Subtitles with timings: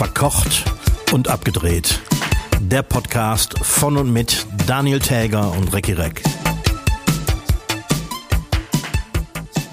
[0.00, 0.64] Verkocht
[1.12, 2.00] und abgedreht.
[2.58, 6.22] Der Podcast von und mit Daniel Täger und Recki Reck.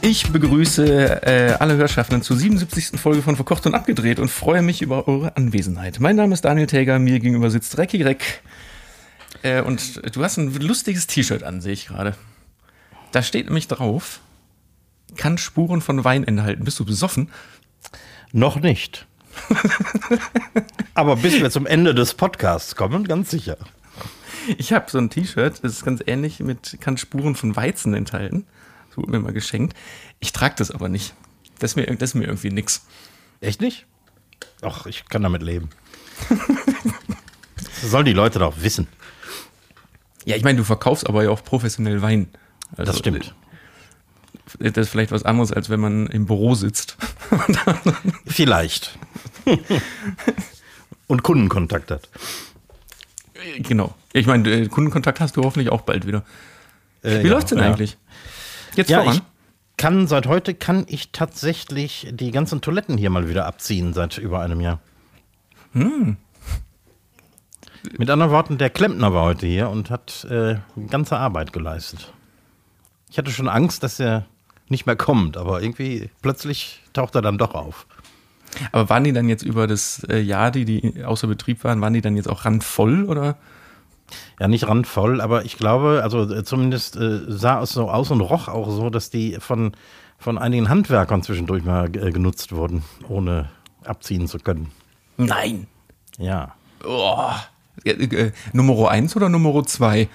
[0.01, 2.99] Ich begrüße äh, alle Hörschaffenden zur 77.
[2.99, 6.01] Folge von Verkocht und Abgedreht und freue mich über eure Anwesenheit.
[6.01, 8.43] Mein Name ist Daniel Täger, mir gegenüber sitzt Recki Reck.
[9.43, 12.15] Äh, und du hast ein lustiges T-Shirt an, sehe ich gerade.
[13.13, 14.19] Da steht nämlich drauf,
[15.15, 16.65] kann Spuren von Wein enthalten.
[16.65, 17.29] Bist du besoffen?
[18.33, 19.07] Noch nicht.
[20.93, 23.57] Aber bis wir zum Ende des Podcasts kommen, ganz sicher.
[24.57, 28.45] Ich habe so ein T-Shirt, das ist ganz ähnlich mit kann Spuren von Weizen enthalten.
[28.89, 29.75] Das wurde mir mal geschenkt.
[30.19, 31.13] Ich trage das aber nicht.
[31.59, 32.85] Das ist mir, das ist mir irgendwie nix.
[33.41, 33.85] Echt nicht?
[34.61, 35.69] Ach, ich kann damit leben.
[37.55, 38.87] das sollen die Leute doch wissen.
[40.25, 42.27] Ja, ich meine, du verkaufst aber ja auch professionell Wein.
[42.71, 43.33] Also, das stimmt.
[44.59, 46.97] Das ist vielleicht was anderes, als wenn man im Büro sitzt.
[48.25, 48.97] Vielleicht.
[51.07, 52.09] Und Kundenkontakt hat.
[53.59, 53.93] Genau.
[54.13, 56.23] Ich meine, äh, Kundenkontakt hast du hoffentlich auch bald wieder.
[57.03, 57.65] Äh, Wie ja, läuft's denn ja.
[57.65, 57.97] eigentlich?
[58.75, 59.21] Jetzt Ja, voran.
[59.77, 64.39] kann seit heute kann ich tatsächlich die ganzen Toiletten hier mal wieder abziehen seit über
[64.41, 64.79] einem Jahr.
[65.73, 66.17] Hm.
[67.97, 70.57] Mit anderen Worten, der Klempner war heute hier und hat äh,
[70.89, 72.11] ganze Arbeit geleistet.
[73.09, 74.25] Ich hatte schon Angst, dass er
[74.69, 77.87] nicht mehr kommt, aber irgendwie plötzlich taucht er dann doch auf.
[78.71, 81.93] Aber waren die dann jetzt über das äh, Jahr, die die außer Betrieb waren, waren
[81.93, 83.37] die dann jetzt auch randvoll oder?
[84.39, 88.21] Ja, nicht randvoll, aber ich glaube, also äh, zumindest äh, sah es so aus und
[88.21, 89.73] roch auch so, dass die von,
[90.17, 93.49] von einigen Handwerkern zwischendurch mal genutzt wurden, ohne
[93.83, 94.71] abziehen zu können.
[95.17, 95.67] Nein.
[96.17, 96.55] Ja.
[96.85, 97.31] Oh.
[98.53, 100.07] Nummer 1 oder Nummer 2?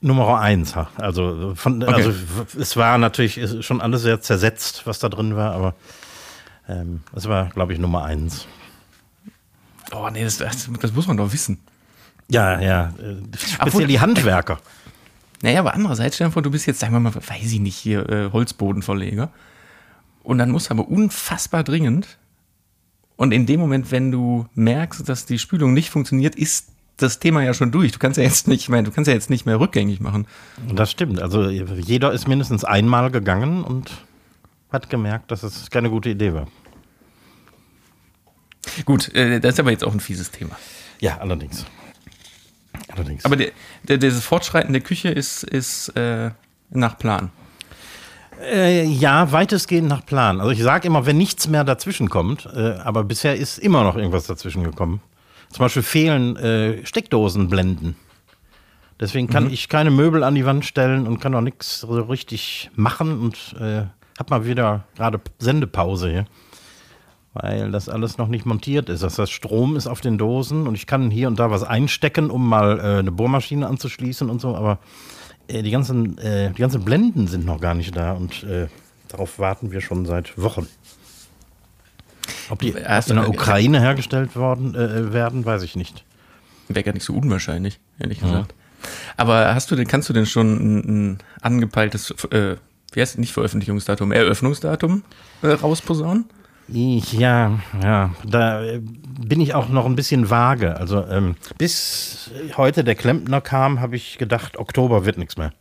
[0.00, 1.92] Nummer eins, also, von, Okay.
[1.92, 2.12] also
[2.58, 5.74] es war natürlich schon alles sehr zersetzt, was da drin war, aber
[6.68, 8.46] ähm, es war, glaube ich, Nummer eins.
[9.92, 11.58] Oh nee, das, das, das muss man doch wissen.
[12.28, 14.58] Ja, ja, äh, speziell die Handwerker.
[15.42, 17.76] Naja, aber andererseits, stell dir vor, du bist jetzt, sagen wir mal, weiß ich nicht,
[17.76, 19.30] hier äh, Holzbodenverleger.
[20.22, 22.18] Und dann musst du aber unfassbar dringend.
[23.16, 27.42] Und in dem Moment, wenn du merkst, dass die Spülung nicht funktioniert, ist das Thema
[27.42, 27.92] ja schon durch.
[27.92, 30.26] Du kannst ja jetzt nicht mehr, du kannst ja jetzt nicht mehr rückgängig machen.
[30.74, 33.90] Das stimmt, also jeder ist mindestens einmal gegangen und
[34.70, 36.46] hat gemerkt, dass es keine gute Idee war.
[38.84, 40.56] Gut, äh, das ist aber jetzt auch ein fieses Thema.
[41.00, 41.66] Ja, allerdings.
[42.88, 43.24] Allerdings.
[43.24, 43.50] Aber der,
[43.82, 46.30] der, dieses Fortschreiten der Küche ist, ist äh,
[46.70, 47.30] nach Plan.
[48.40, 50.40] Äh, ja, weitestgehend nach Plan.
[50.40, 53.96] Also ich sage immer, wenn nichts mehr dazwischen kommt, äh, aber bisher ist immer noch
[53.96, 55.00] irgendwas dazwischen gekommen.
[55.52, 57.96] Zum Beispiel fehlen äh, Steckdosenblenden.
[58.98, 62.70] Deswegen kann ich keine Möbel an die Wand stellen und kann auch nichts so richtig
[62.74, 63.84] machen und äh,
[64.18, 66.24] hab mal wieder gerade Sendepause hier.
[67.34, 69.02] Weil das alles noch nicht montiert ist.
[69.02, 72.30] Das heißt, Strom ist auf den Dosen und ich kann hier und da was einstecken,
[72.30, 74.78] um mal äh, eine Bohrmaschine anzuschließen und so, aber
[75.48, 78.68] äh, die, ganzen, äh, die ganzen Blenden sind noch gar nicht da und äh,
[79.08, 80.66] darauf warten wir schon seit Wochen.
[82.52, 86.04] Ob die Hast in der Ukraine hergestellt worden äh, werden, weiß ich nicht.
[86.68, 88.54] Wäre gar nicht so unwahrscheinlich, ehrlich gesagt.
[89.16, 90.78] Aber hast du denn, kannst du denn schon ein,
[91.12, 92.56] ein angepeiltes, äh,
[92.92, 95.02] wie heißt es, nicht Veröffentlichungsdatum, Eröffnungsdatum
[95.40, 96.26] äh, rausposaunen?
[96.68, 100.76] Ich, ja, ja, da äh, bin ich auch noch ein bisschen vage.
[100.76, 105.54] Also ähm, bis heute der Klempner kam, habe ich gedacht, Oktober wird nichts mehr.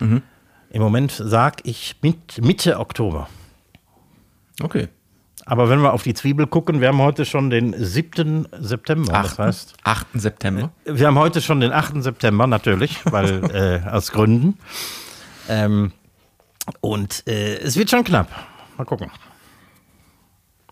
[0.00, 0.22] Im
[0.80, 3.28] Moment sag ich mit, Mitte Oktober.
[4.62, 4.88] Okay.
[5.50, 8.48] Aber wenn wir auf die Zwiebel gucken, wir haben heute schon den 7.
[8.60, 9.10] September.
[9.10, 10.06] Das heißt, 8.
[10.12, 10.70] September.
[10.84, 12.02] wir haben heute schon den 8.
[12.02, 14.58] September, natürlich, weil äh, aus Gründen.
[15.48, 15.92] Ähm,
[16.82, 18.28] und äh, es wird schon knapp.
[18.76, 19.10] Mal gucken.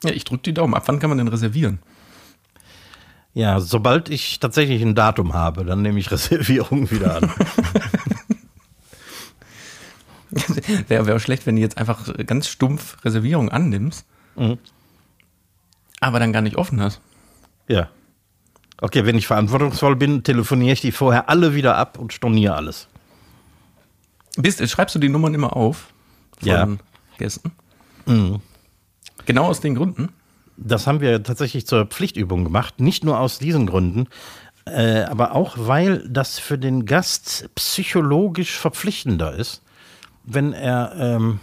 [0.04, 0.74] Ja, ich drücke die Daumen.
[0.74, 1.78] Ab wann kann man denn reservieren?
[3.32, 7.32] Ja, sobald ich tatsächlich ein Datum habe, dann nehme ich Reservierung wieder an.
[10.86, 14.04] Wäre wär schlecht, wenn du jetzt einfach ganz stumpf Reservierung annimmst,
[14.36, 14.58] Mhm.
[16.00, 17.00] aber dann gar nicht offen hast.
[17.68, 17.88] ja.
[18.78, 22.88] Okay, wenn ich verantwortungsvoll bin, telefoniere ich die vorher alle wieder ab und storniere alles.
[24.36, 25.94] Bist, schreibst du die Nummern immer auf
[26.40, 26.66] von Ja.
[26.66, 26.78] Mhm.
[27.16, 27.52] Gästen?
[29.24, 30.10] Genau aus den Gründen?
[30.58, 32.78] Das haben wir tatsächlich zur Pflichtübung gemacht.
[32.80, 34.08] Nicht nur aus diesen Gründen,
[34.66, 39.62] äh, aber auch, weil das für den Gast psychologisch verpflichtender ist,
[40.24, 41.40] wenn er ähm,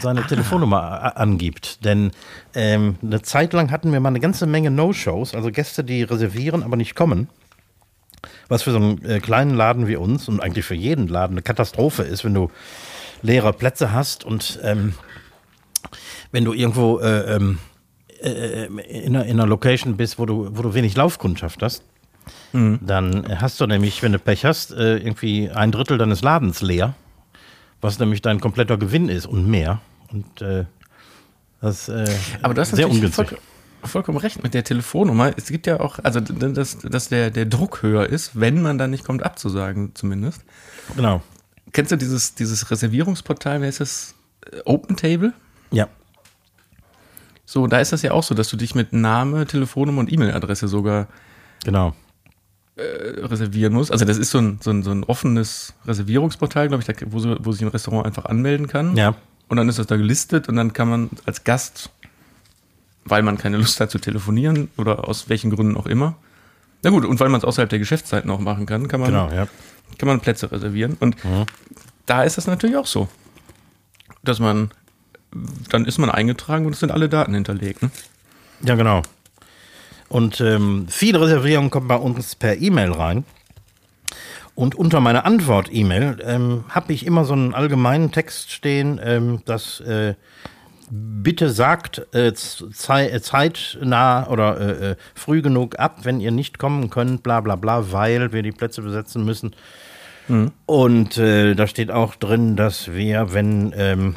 [0.00, 1.84] seine Telefonnummer a- angibt.
[1.84, 2.10] Denn
[2.54, 6.62] ähm, eine Zeit lang hatten wir mal eine ganze Menge No-Shows, also Gäste, die reservieren,
[6.62, 7.28] aber nicht kommen.
[8.48, 11.42] Was für so einen äh, kleinen Laden wie uns und eigentlich für jeden Laden eine
[11.42, 12.50] Katastrophe ist, wenn du
[13.22, 14.94] leere Plätze hast und ähm,
[16.32, 17.58] wenn du irgendwo äh, ähm,
[18.20, 21.82] äh, in, einer, in einer Location bist, wo du, wo du wenig Laufkundschaft hast,
[22.52, 22.80] Mhm.
[22.82, 26.94] dann hast du nämlich, wenn du Pech hast, äh, irgendwie ein Drittel deines Ladens leer,
[27.86, 29.80] was nämlich dein kompletter Gewinn ist und mehr.
[30.12, 30.64] Und äh,
[31.60, 32.06] das äh,
[32.42, 33.28] Aber du hast sehr ungünstig.
[33.28, 33.38] voll,
[33.84, 35.32] vollkommen recht mit der Telefonnummer.
[35.36, 38.90] Es gibt ja auch, also dass, dass der, der Druck höher ist, wenn man dann
[38.90, 40.44] nicht kommt abzusagen, zumindest.
[40.96, 41.22] Genau.
[41.72, 44.14] Kennst du dieses, dieses Reservierungsportal, wer ist das?
[44.50, 45.32] Äh, Open Table?
[45.70, 45.88] Ja.
[47.44, 50.68] So, da ist das ja auch so, dass du dich mit Name, Telefonnummer und E-Mail-Adresse
[50.68, 51.08] sogar
[51.64, 51.94] Genau.
[52.76, 53.90] Äh, reservieren musst.
[53.90, 57.18] Also das ist so ein, so ein, so ein offenes Reservierungsportal, glaube ich, da, wo,
[57.18, 58.96] so, wo sich ein Restaurant einfach anmelden kann.
[58.96, 59.14] Ja.
[59.48, 61.90] Und dann ist das da gelistet und dann kann man als Gast,
[63.04, 66.16] weil man keine Lust hat zu telefonieren oder aus welchen Gründen auch immer,
[66.82, 69.30] na gut, und weil man es außerhalb der Geschäftszeiten auch machen kann, kann man, Genau,
[69.30, 69.48] ja.
[69.98, 70.96] kann man Plätze reservieren.
[71.00, 71.16] Und
[72.06, 73.08] da ist das natürlich auch so,
[74.22, 74.70] dass man,
[75.70, 77.82] dann ist man eingetragen und es sind alle Daten hinterlegt.
[77.82, 77.90] Ne?
[78.62, 79.02] Ja, genau.
[80.08, 83.24] Und ähm, viele Reservierungen kommen bei uns per E-Mail rein.
[84.54, 89.80] Und unter meiner Antwort-E-Mail ähm, habe ich immer so einen allgemeinen Text stehen, ähm, dass
[89.80, 90.14] äh,
[90.88, 96.58] bitte sagt äh, zei äh, zeitnah oder äh, äh, früh genug ab, wenn ihr nicht
[96.58, 99.54] kommen könnt, bla bla bla, weil wir die Plätze besetzen müssen.
[100.66, 104.16] Und äh, da steht auch drin, dass wir, wenn ähm,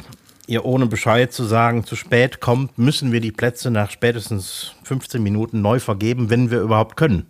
[0.50, 5.22] ihr ohne Bescheid zu sagen zu spät kommt, müssen wir die Plätze nach spätestens 15
[5.22, 7.26] Minuten neu vergeben, wenn wir überhaupt können.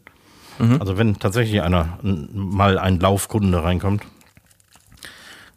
[0.78, 4.04] Also wenn tatsächlich einer mal ein Laufkunde reinkommt,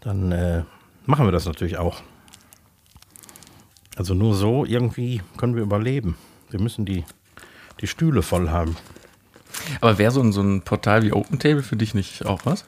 [0.01, 0.63] dann äh,
[1.05, 2.01] machen wir das natürlich auch.
[3.95, 6.15] Also nur so irgendwie können wir überleben.
[6.49, 7.03] Wir müssen die,
[7.81, 8.75] die Stühle voll haben.
[9.81, 12.65] Aber wäre so ein, so ein Portal wie OpenTable für dich nicht auch was?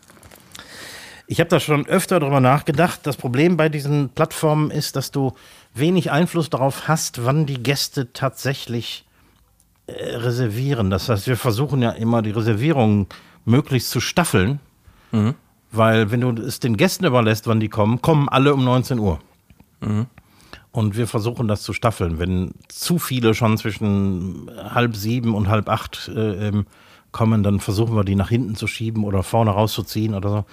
[1.27, 3.01] Ich habe da schon öfter drüber nachgedacht.
[3.03, 5.33] Das Problem bei diesen Plattformen ist, dass du
[5.73, 9.05] wenig Einfluss darauf hast, wann die Gäste tatsächlich
[9.87, 10.89] äh, reservieren.
[10.89, 13.07] Das heißt, wir versuchen ja immer die Reservierungen
[13.43, 14.59] möglichst zu staffeln,
[15.71, 19.19] weil wenn du es den Gästen überlässt, wann die kommen, kommen alle um 19 Uhr.
[20.71, 22.19] Und wir versuchen das zu staffeln.
[22.19, 26.65] Wenn zu viele schon zwischen halb sieben und halb acht äh, ähm,
[27.11, 30.45] kommen, dann versuchen wir die nach hinten zu schieben oder vorne rauszuziehen oder so.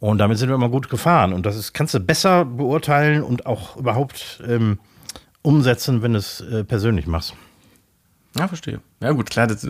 [0.00, 1.32] Und damit sind wir immer gut gefahren.
[1.32, 4.78] Und das ist, kannst du besser beurteilen und auch überhaupt ähm,
[5.42, 7.34] umsetzen, wenn du es äh, persönlich machst.
[8.36, 8.80] Ja, verstehe.
[9.00, 9.66] Ja, gut, klar, das,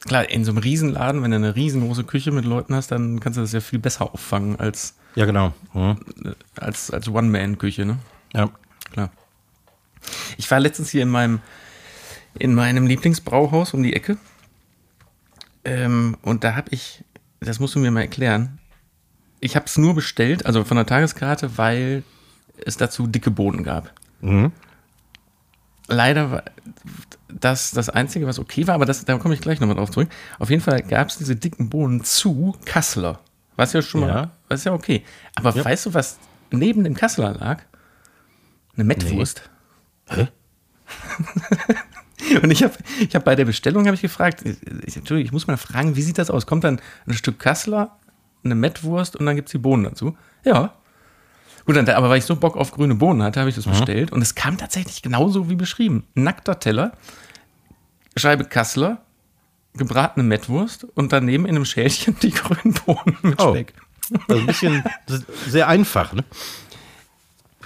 [0.00, 3.36] klar, in so einem Riesenladen, wenn du eine riesengroße Küche mit Leuten hast, dann kannst
[3.36, 5.52] du das ja viel besser auffangen als, Ja, genau.
[5.74, 5.98] Mhm.
[6.24, 7.98] äh, als, als One-Man-Küche, ne?
[8.34, 8.50] Ja.
[8.92, 9.10] Klar.
[10.38, 11.40] Ich war letztens hier in meinem,
[12.38, 14.16] in meinem Lieblingsbrauhaus um die Ecke.
[15.64, 17.04] Ähm, und da habe ich,
[17.40, 18.59] das musst du mir mal erklären,
[19.40, 22.02] ich habe es nur bestellt, also von der Tageskarte, weil
[22.64, 23.92] es dazu dicke Bohnen gab.
[24.20, 24.52] Mhm.
[25.88, 26.42] Leider war
[27.28, 30.08] das das Einzige, was okay war, aber das, da komme ich gleich nochmal drauf zurück.
[30.38, 33.20] Auf jeden Fall gab es diese dicken Bohnen zu Kassler.
[33.56, 34.30] Was ja schon mal, Ja.
[34.48, 35.04] was ja okay.
[35.34, 36.18] Aber weißt du, was
[36.50, 37.62] neben dem Kassler lag?
[38.74, 39.48] Eine Mettwurst.
[40.08, 40.28] Hä?
[42.42, 45.46] Und ich habe ich hab bei der Bestellung habe ich gefragt, ich, Entschuldigung, ich muss
[45.46, 46.46] mal fragen, wie sieht das aus?
[46.46, 47.98] Kommt dann ein Stück Kassler,
[48.44, 50.16] eine Mettwurst und dann gibt es die Bohnen dazu?
[50.44, 50.74] Ja.
[51.66, 54.12] Gut, dann, aber weil ich so Bock auf grüne Bohnen hatte, habe ich das bestellt
[54.12, 56.04] und es kam tatsächlich genauso wie beschrieben.
[56.14, 56.92] Nackter Teller,
[58.16, 59.02] Scheibe Kassler,
[59.74, 63.50] gebratene Mettwurst und daneben in einem Schälchen die grünen Bohnen mit Oh.
[63.50, 63.74] Speck.
[64.28, 64.82] Also ein bisschen
[65.46, 66.24] sehr einfach, ne?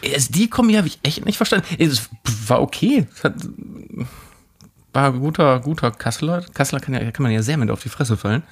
[0.02, 1.66] Also die Kombi habe ich echt nicht verstanden.
[1.78, 2.11] Es
[2.47, 3.07] war okay.
[3.14, 3.35] Es hat,
[4.93, 6.45] war guter, guter Kasseler.
[6.52, 8.43] Kasseler kann, ja, kann man ja sehr mit auf die Fresse fallen.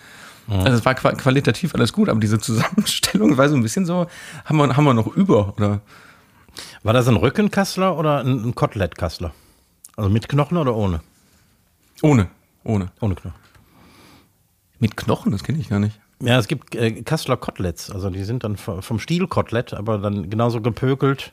[0.48, 4.06] Also es war qua- qualitativ alles gut, aber diese Zusammenstellung war so ein bisschen so,
[4.44, 5.80] haben wir, haben wir noch über, oder?
[6.82, 9.32] War das ein Rückenkassler oder ein, ein Kotelettkassler?
[9.96, 11.00] Also mit Knochen oder ohne?
[12.02, 12.28] Ohne.
[12.64, 12.90] Ohne.
[13.00, 13.38] Ohne Knochen.
[14.78, 15.98] Mit Knochen, das kenne ich gar nicht.
[16.20, 17.90] Ja, es gibt äh, Kassler Koteletts.
[17.90, 21.32] Also die sind dann vom Stiel Kotelett, aber dann genauso gepökelt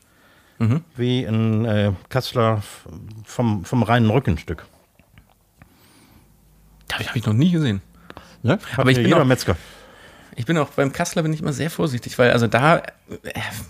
[0.97, 2.61] wie ein äh, Kassler
[3.23, 4.65] vom, vom reinen Rückenstück.
[6.91, 7.81] Habe ich, hab ich noch nie gesehen.
[8.43, 8.59] Ne?
[8.77, 9.55] Aber ich bin auch- Metzger.
[10.35, 12.83] Ich bin auch beim Kassler bin ich immer sehr vorsichtig, weil also da äh,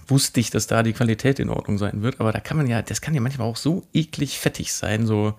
[0.07, 2.83] wusste ich, dass da die Qualität in Ordnung sein wird, aber da kann man ja,
[2.83, 5.33] das kann ja manchmal auch so eklig fettig sein, so.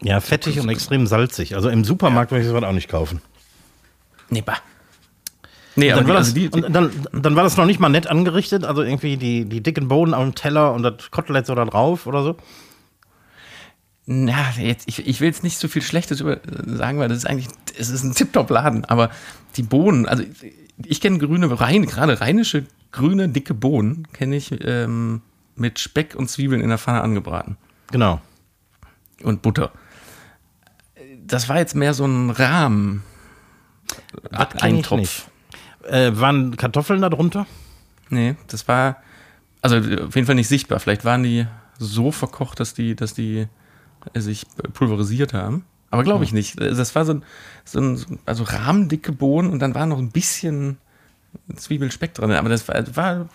[0.00, 1.54] Ja, fettig und extrem salzig.
[1.54, 3.20] Also im Supermarkt würde ich sowas auch nicht kaufen.
[4.30, 4.58] Nee, bah.
[5.76, 7.78] Nee, Dann aber war, die, das, also die, die, dann, dann war das noch nicht
[7.78, 11.46] mal nett angerichtet, also irgendwie die, die dicken Bohnen auf dem Teller und das Kotelett
[11.46, 12.36] so da drauf oder so.
[14.10, 17.26] Na, jetzt, ich, ich will jetzt nicht so viel Schlechtes über sagen, weil das ist
[17.26, 17.48] eigentlich,
[17.78, 19.10] es ist ein Tip-Top-Laden, aber
[19.56, 20.54] die Bohnen, also ich,
[20.86, 25.20] ich kenne grüne, rein, gerade rheinische grüne, dicke Bohnen, kenne ich ähm,
[25.56, 27.58] mit Speck und Zwiebeln in der Pfanne angebraten.
[27.90, 28.22] Genau.
[29.22, 29.72] und Butter.
[31.26, 33.02] Das war jetzt mehr so ein Rahmen.
[34.30, 35.28] Eintopf.
[35.86, 37.46] Äh, waren Kartoffeln da drunter?
[38.08, 39.02] Nee, das war
[39.60, 40.80] also auf jeden Fall nicht sichtbar.
[40.80, 41.46] Vielleicht waren die
[41.78, 43.48] so verkocht, dass die, dass die
[44.14, 45.64] sich pulverisiert haben.
[45.90, 46.60] Aber glaube ich nicht.
[46.60, 47.24] Das war so ein,
[47.64, 50.78] so ein also rahmendicke Bohnen und dann war noch ein bisschen
[51.54, 52.32] Zwiebelspeck drin.
[52.32, 53.28] Aber das war, war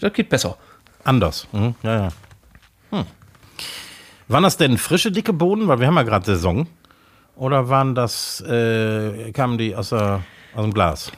[0.00, 0.56] das geht besser.
[1.04, 1.46] Anders.
[1.52, 1.74] Mhm.
[1.82, 2.08] Ja, ja.
[2.90, 3.04] Hm.
[4.28, 5.68] Waren das denn frische, dicke Bohnen?
[5.68, 6.66] Weil wir haben ja gerade Saison.
[7.36, 10.22] Oder waren das, äh, kamen die aus, der,
[10.54, 11.12] aus dem Glas?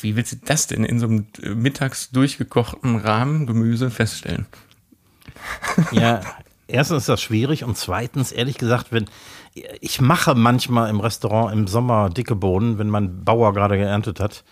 [0.00, 4.46] Wie willst du das denn in so einem mittags durchgekochten Rahmengemüse feststellen?
[5.92, 6.20] Ja,
[6.70, 9.06] erstens ist das schwierig und zweitens, ehrlich gesagt, wenn
[9.80, 14.44] ich mache manchmal im Restaurant im Sommer dicke Bohnen, wenn mein Bauer gerade geerntet hat.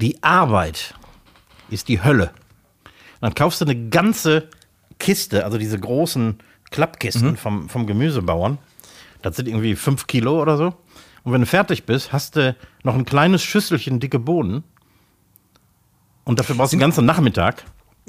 [0.00, 0.94] Die Arbeit
[1.70, 2.30] ist die Hölle.
[3.20, 4.48] Dann kaufst du eine ganze
[4.98, 6.38] Kiste, also diese großen
[6.70, 8.58] Klappkisten vom, vom Gemüsebauern.
[9.22, 10.74] Das sind irgendwie fünf Kilo oder so.
[11.24, 14.62] Und wenn du fertig bist, hast du noch ein kleines Schüsselchen dicke Bohnen.
[16.24, 17.64] Und dafür brauchst du den ganzen Nachmittag.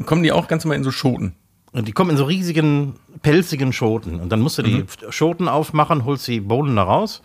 [0.05, 1.35] Kommen die auch ganz normal in so Schoten?
[1.71, 4.19] Und die kommen in so riesigen, pelzigen Schoten.
[4.19, 7.21] Und dann musst du die Schoten aufmachen, holst die Bohnen da raus.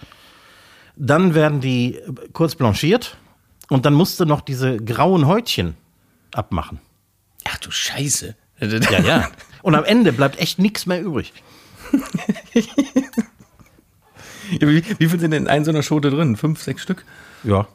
[0.97, 1.99] Dann werden die
[2.33, 3.17] kurz blanchiert.
[3.71, 5.77] Und dann musst du noch diese grauen Häutchen
[6.35, 6.81] abmachen.
[7.45, 8.37] Ach du Scheiße.
[8.61, 9.31] Ja, ja.
[9.63, 11.33] Und am Ende bleibt echt nichts mehr übrig.
[14.51, 16.37] Ja, wie, wie viel sind denn in einer so einer Schote drin?
[16.37, 17.05] Fünf, sechs Stück?
[17.45, 17.67] Ja.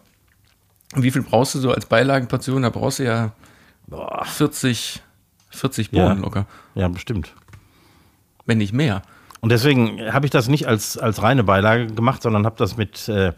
[0.94, 2.62] Und wie viel brauchst du so als Beilagenportion?
[2.62, 3.34] Da brauchst du ja
[3.88, 5.02] boah, 40,
[5.50, 6.24] 40 Bohnen Ja.
[6.24, 6.46] locker.
[6.75, 7.34] Ja, bestimmt.
[8.46, 9.01] Wenn nicht mehr.
[9.41, 13.08] Und deswegen habe ich das nicht als, als reine Beilage gemacht, sondern habe das mit,
[13.08, 13.34] äh,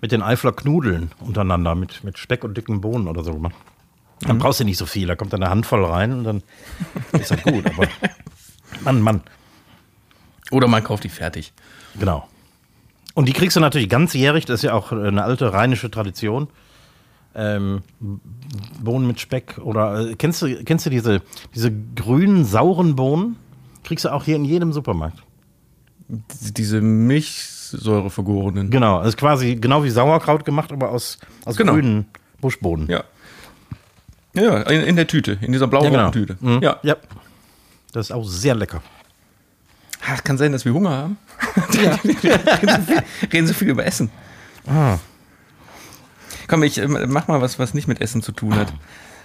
[0.00, 3.54] mit den Eifler Knudeln untereinander, mit, mit Speck und dicken Bohnen oder so gemacht.
[4.20, 6.42] Dann brauchst du nicht so viel, da kommt dann eine Handvoll rein und dann
[7.12, 7.64] ist das gut.
[7.66, 7.86] Aber
[8.84, 9.20] Mann, Mann,
[10.50, 11.52] Oder man kauft die fertig.
[11.98, 12.28] genau.
[13.14, 16.48] Und die kriegst du natürlich ganzjährig, das ist ja auch eine alte rheinische Tradition.
[17.40, 17.82] Ähm,
[18.82, 21.22] Bohnen mit Speck oder äh, kennst du, kennst du diese,
[21.54, 23.36] diese grünen, sauren Bohnen?
[23.84, 25.22] Kriegst du auch hier in jedem Supermarkt.
[26.08, 28.70] Die- Diese Milchsäure vergorenen.
[28.70, 31.74] Genau, das ist quasi genau wie Sauerkraut gemacht, aber aus, aus Genau.
[31.74, 32.06] grünen
[32.40, 32.88] Buschboden.
[32.90, 33.04] Ja.
[34.34, 36.36] Ja, in, in der Tüte, in dieser blau-roten Tüte.
[36.40, 36.60] Mhm.
[36.62, 36.78] Ja.
[36.82, 36.96] ja.
[37.92, 38.82] Das ist auch sehr lecker.
[40.12, 41.18] Es kann sein, dass wir Hunger haben.
[41.74, 43.02] reden, so viel,
[43.32, 44.10] reden so viel über Essen.
[44.66, 44.98] Ah.
[46.48, 48.72] Komm, ich äh, mach mal was, was nicht mit Essen zu tun hat.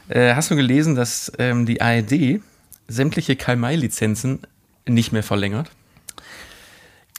[0.09, 2.41] Äh, hast du gelesen, dass ähm, die ARD
[2.87, 4.41] sämtliche Karl-May-Lizenzen
[4.85, 5.71] nicht mehr verlängert?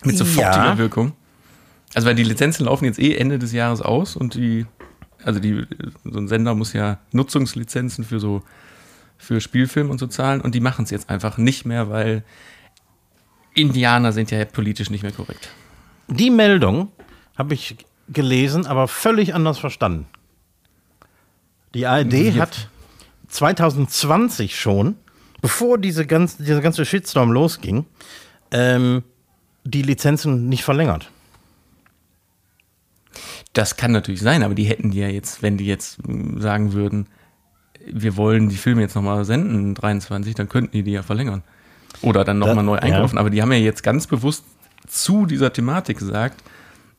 [0.05, 0.79] Mit sofortiger Ja.
[0.79, 1.13] Wirkung.
[1.95, 4.67] Also, weil die Lizenzen laufen jetzt eh Ende des Jahres aus und die,
[5.25, 5.67] also die,
[6.05, 8.43] so ein Sender muss ja Nutzungslizenzen für so,
[9.17, 12.25] für Spielfilm und so zahlen und die machen es jetzt einfach nicht mehr, weil
[13.55, 15.49] Indianer sind ja politisch nicht mehr korrekt.
[16.09, 16.89] Die Meldung
[17.39, 17.77] habe ich
[18.09, 20.07] gelesen, aber völlig anders verstanden.
[21.75, 22.69] Die ARD Wie- hat
[23.29, 24.97] 2020 schon,
[25.43, 27.87] bevor diese ganze, dieser ganze Shitstorm losging,
[28.51, 29.03] ähm,
[29.65, 31.11] die Lizenzen nicht verlängert.
[33.53, 36.73] Das kann natürlich sein, aber die hätten die ja jetzt, wenn die jetzt mm, sagen
[36.73, 37.07] würden,
[37.87, 41.43] wir wollen die Filme jetzt nochmal senden, 23, dann könnten die die ja verlängern.
[42.03, 42.83] Oder dann nochmal neu ja.
[42.83, 43.19] einkaufen.
[43.19, 44.45] Aber die haben ja jetzt ganz bewusst
[44.87, 46.43] zu dieser Thematik gesagt,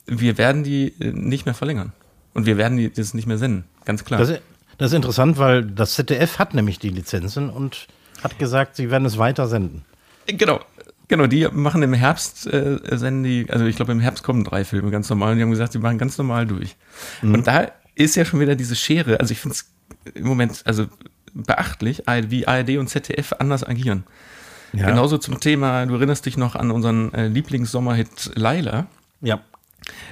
[0.08, 1.94] wir werden die äh, nicht mehr verlängern.
[2.34, 3.64] Und wir werden die das nicht mehr senden.
[3.86, 4.20] Ganz klar.
[4.20, 4.42] Das, ist-
[4.78, 7.88] das ist interessant, weil das ZDF hat nämlich die Lizenzen und
[8.24, 9.86] hat gesagt, sie werden es weiter senden.
[10.28, 10.60] Genau.
[11.08, 14.66] Genau, die machen im Herbst, äh, senden die, also ich glaube im Herbst kommen drei
[14.66, 16.76] Filme ganz normal und die haben gesagt, die machen ganz normal durch.
[17.22, 19.72] Und da ist ja schon wieder diese Schere, also ich finde es
[20.16, 20.88] im Moment, also
[21.36, 24.04] beachtlich, wie ARD und ZDF anders agieren.
[24.74, 24.88] Ja.
[24.88, 28.88] Genauso zum Thema, du erinnerst dich noch an unseren äh, Lieblingssommerhit Laila,
[29.22, 29.42] Ja.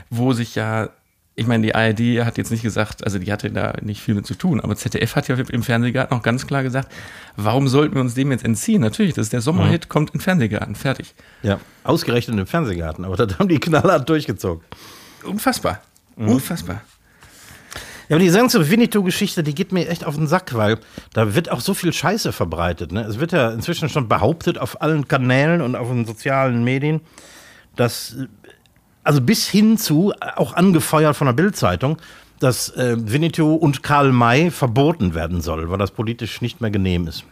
[0.10, 0.90] Wo sich ja,
[1.36, 4.26] ich meine, die ARD hat jetzt nicht gesagt, also die hatte da nicht viel mit
[4.26, 6.92] zu tun, aber ZDF hat ja im Fernsehgarten auch ganz klar gesagt,
[7.36, 8.82] warum sollten wir uns dem jetzt entziehen?
[8.82, 11.16] Natürlich, das ist der Sommerhit, kommt in den Fernsehgarten, fertig.
[11.42, 11.60] ja.
[11.84, 14.64] Ausgerechnet im Fernsehgarten, aber das haben die knallhart durchgezogen.
[15.24, 15.82] Unfassbar.
[16.16, 16.82] Unfassbar.
[18.10, 20.78] Ja, aber die ganze Winnetou-Geschichte, die geht mir echt auf den Sack, weil
[21.14, 22.92] da wird auch so viel Scheiße verbreitet.
[22.92, 23.02] Ne?
[23.02, 27.02] Es wird ja inzwischen schon behauptet auf allen Kanälen und auf den sozialen Medien,
[27.76, 28.16] dass,
[29.04, 31.98] also bis hin zu, auch angefeuert von der Bild-Zeitung,
[32.40, 37.08] dass äh, Winnetou und Karl May verboten werden soll, weil das politisch nicht mehr genehm
[37.08, 37.24] ist.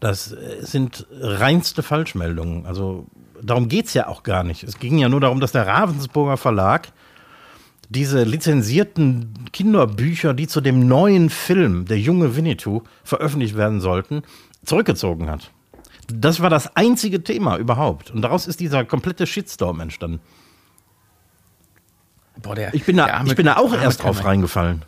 [0.00, 2.66] Das äh, sind reinste Falschmeldungen.
[2.66, 3.06] Also
[3.42, 4.62] darum geht es ja auch gar nicht.
[4.62, 6.92] Es ging ja nur darum, dass der Ravensburger Verlag
[7.88, 14.22] diese lizenzierten Kinderbücher, die zu dem neuen Film, der junge Winnetou, veröffentlicht werden sollten,
[14.64, 15.50] zurückgezogen hat.
[16.08, 18.10] Das war das einzige Thema überhaupt.
[18.10, 20.20] Und daraus ist dieser komplette Shitstorm entstanden.
[22.42, 24.26] Boah, der, Ich bin da, arme- ich bin da auch erst drauf Kerl.
[24.28, 24.82] reingefallen.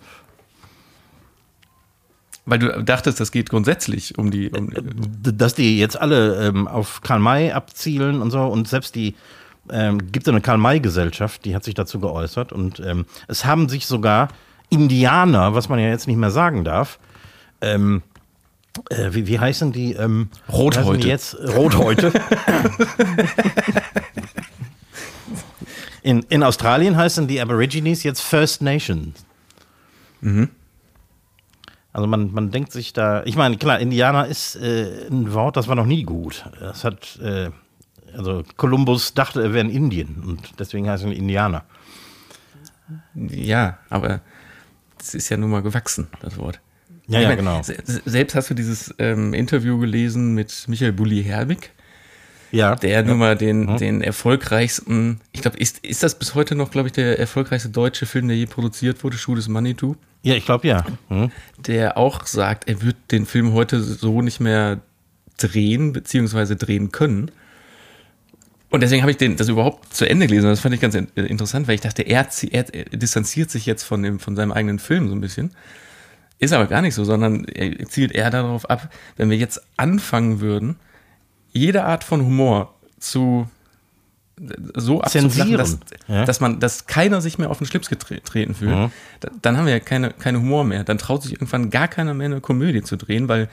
[2.45, 4.51] Weil du dachtest, das geht grundsätzlich um die.
[4.51, 8.95] Um, D- Dass die jetzt alle ähm, auf Karl May abzielen und so und selbst
[8.95, 9.17] die
[9.71, 13.69] ähm, gibt eine Karl May Gesellschaft, die hat sich dazu geäußert und ähm, es haben
[13.69, 14.29] sich sogar
[14.71, 17.01] Indianer, was man ja jetzt nicht mehr sagen darf,
[17.61, 18.03] ähm,
[18.91, 19.93] äh, wie, wie heißen die?
[19.93, 20.81] Ähm, Rothäute.
[20.81, 22.13] heißen die Jetzt Rothäute.
[26.03, 29.25] in, in Australien heißen die Aborigines jetzt First Nations.
[31.93, 35.67] Also man, man denkt sich da, ich meine, klar, Indianer ist äh, ein Wort, das
[35.67, 36.45] war noch nie gut.
[36.61, 37.51] Das hat, äh,
[38.15, 41.65] also Kolumbus dachte, er wäre in Indien und deswegen heißt er Indianer.
[43.15, 44.21] ja, aber
[45.01, 46.61] es ist ja nun mal gewachsen, das Wort.
[47.09, 47.63] Ja, ja, meine, genau.
[47.63, 51.71] se- se- Selbst hast du dieses ähm, Interview gelesen mit Michael Bulli-Herbig,
[52.51, 56.71] Ja, der nun mal den, den erfolgreichsten, ich glaube, ist, ist das bis heute noch,
[56.71, 60.45] glaube ich, der erfolgreichste deutsche Film, der je produziert wurde, Schuh des Manitou, ja ich
[60.45, 60.85] glaube ja.
[61.09, 61.31] Hm.
[61.59, 64.81] der auch sagt, er wird den Film heute so nicht mehr
[65.39, 67.31] drehen, beziehungsweise drehen können.
[68.71, 70.47] Und deswegen habe ich den, das überhaupt zu Ende gelesen.
[70.49, 73.85] Das fand ich ganz äh, interessant, weil ich dachte, er, er, er distanziert sich jetzt
[73.85, 75.53] von, dem, von seinem eigenen Film so ein bisschen.
[76.39, 80.41] Ist aber gar nicht so, sondern er zielt eher darauf ab, wenn wir jetzt anfangen
[80.41, 80.77] würden,
[81.53, 83.49] jede Art von Humor zu
[84.75, 85.79] so Zensieren, dass,
[86.09, 86.27] ja.
[86.27, 88.91] dass man, dass keiner sich mehr auf den Schlips getreten fühlt,
[89.21, 90.85] da, dann haben wir ja keine, keine Humor mehr.
[90.85, 93.49] Dann traut sich irgendwann gar keiner mehr eine Komödie zu drehen, weil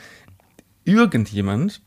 [0.84, 1.82] irgendjemand,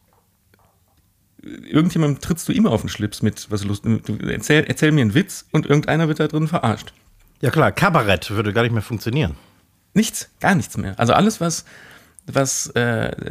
[1.42, 3.84] irgendjemandem trittst du immer auf den Schlips mit was Lust.
[3.84, 6.94] Du erzähl, erzähl mir einen Witz und irgendeiner wird da drin verarscht.
[7.42, 9.36] Ja klar, Kabarett würde gar nicht mehr funktionieren.
[9.96, 10.94] Nichts, gar nichts mehr.
[10.98, 11.64] Also alles, was,
[12.26, 12.80] was äh,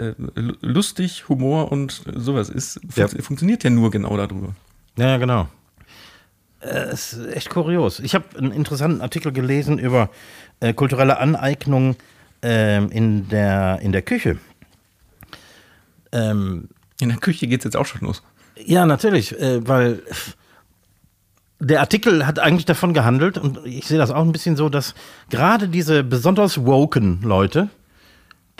[0.09, 0.15] äh,
[0.61, 3.07] lustig, Humor und sowas ist, fun Ja.
[3.21, 4.55] funktioniert ja nur genau darüber.
[4.97, 5.47] Ja, ja, genau.
[6.61, 7.99] Äh, Es ist echt kurios.
[7.99, 10.09] Ich habe einen interessanten Artikel gelesen über
[10.59, 11.95] äh, kulturelle Aneignung
[12.41, 14.39] ähm, in, der, in der Küche.
[16.11, 18.23] Ähm, In der Küche geht's jetzt auch schon los.
[18.57, 20.01] Ja, natürlich, äh, weil
[21.59, 24.93] der Artikel hat eigentlich davon gehandelt und ich sehe das auch ein bisschen so, dass
[25.29, 27.69] gerade diese besonders woken Leute,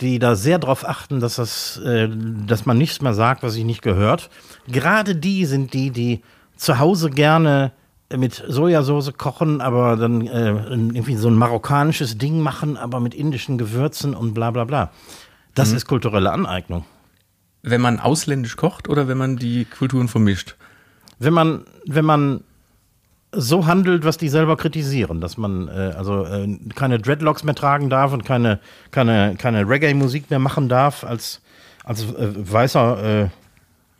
[0.00, 3.64] die da sehr drauf achten, dass das, äh, dass man nichts mehr sagt, was sich
[3.64, 4.30] nicht gehört,
[4.68, 6.22] gerade die sind die, die
[6.56, 7.72] zu Hause gerne
[8.14, 13.58] mit Sojasauce kochen, aber dann äh, irgendwie so ein marokkanisches Ding machen, aber mit indischen
[13.58, 14.92] Gewürzen und bla bla bla.
[15.54, 16.84] Das ist kulturelle Aneignung.
[17.62, 20.56] Wenn man ausländisch kocht oder wenn man die Kulturen vermischt?
[21.18, 22.44] wenn man, wenn man
[23.32, 27.90] so handelt, was die selber kritisieren, dass man äh, also äh, keine Dreadlocks mehr tragen
[27.90, 28.60] darf und keine,
[28.92, 31.42] keine, keine Reggae-Musik mehr machen darf als,
[31.84, 33.24] als äh, weißer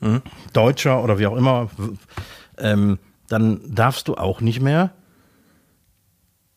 [0.02, 0.20] äh,
[0.52, 1.68] Deutscher oder wie auch immer,
[2.58, 4.90] ähm, dann darfst du auch nicht mehr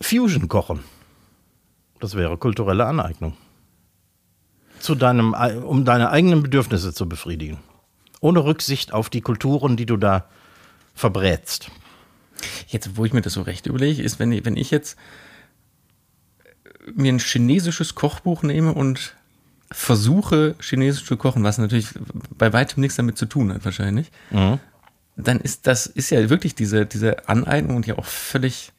[0.02, 0.80] Fusion kochen.
[2.00, 3.36] Das wäre kulturelle Aneignung.
[4.80, 7.58] Zu deinem, ei- um deine eigenen Bedürfnisse zu befriedigen.
[8.22, 10.26] Ohne Rücksicht auf die Kulturen, die du da
[10.94, 11.72] verbrätst.
[12.68, 14.98] Jetzt, wo ich mir das so recht überlege, ist, wenn ich, wenn ich jetzt
[16.96, 19.16] mir ein chinesisches Kochbuch nehme und
[19.72, 21.90] versuche, chinesisch zu kochen, was natürlich
[22.38, 26.86] bei weitem nichts damit zu tun hat, wahrscheinlich, dann ist das ist ja wirklich diese,
[26.86, 28.72] diese Aneignung und ja auch völlig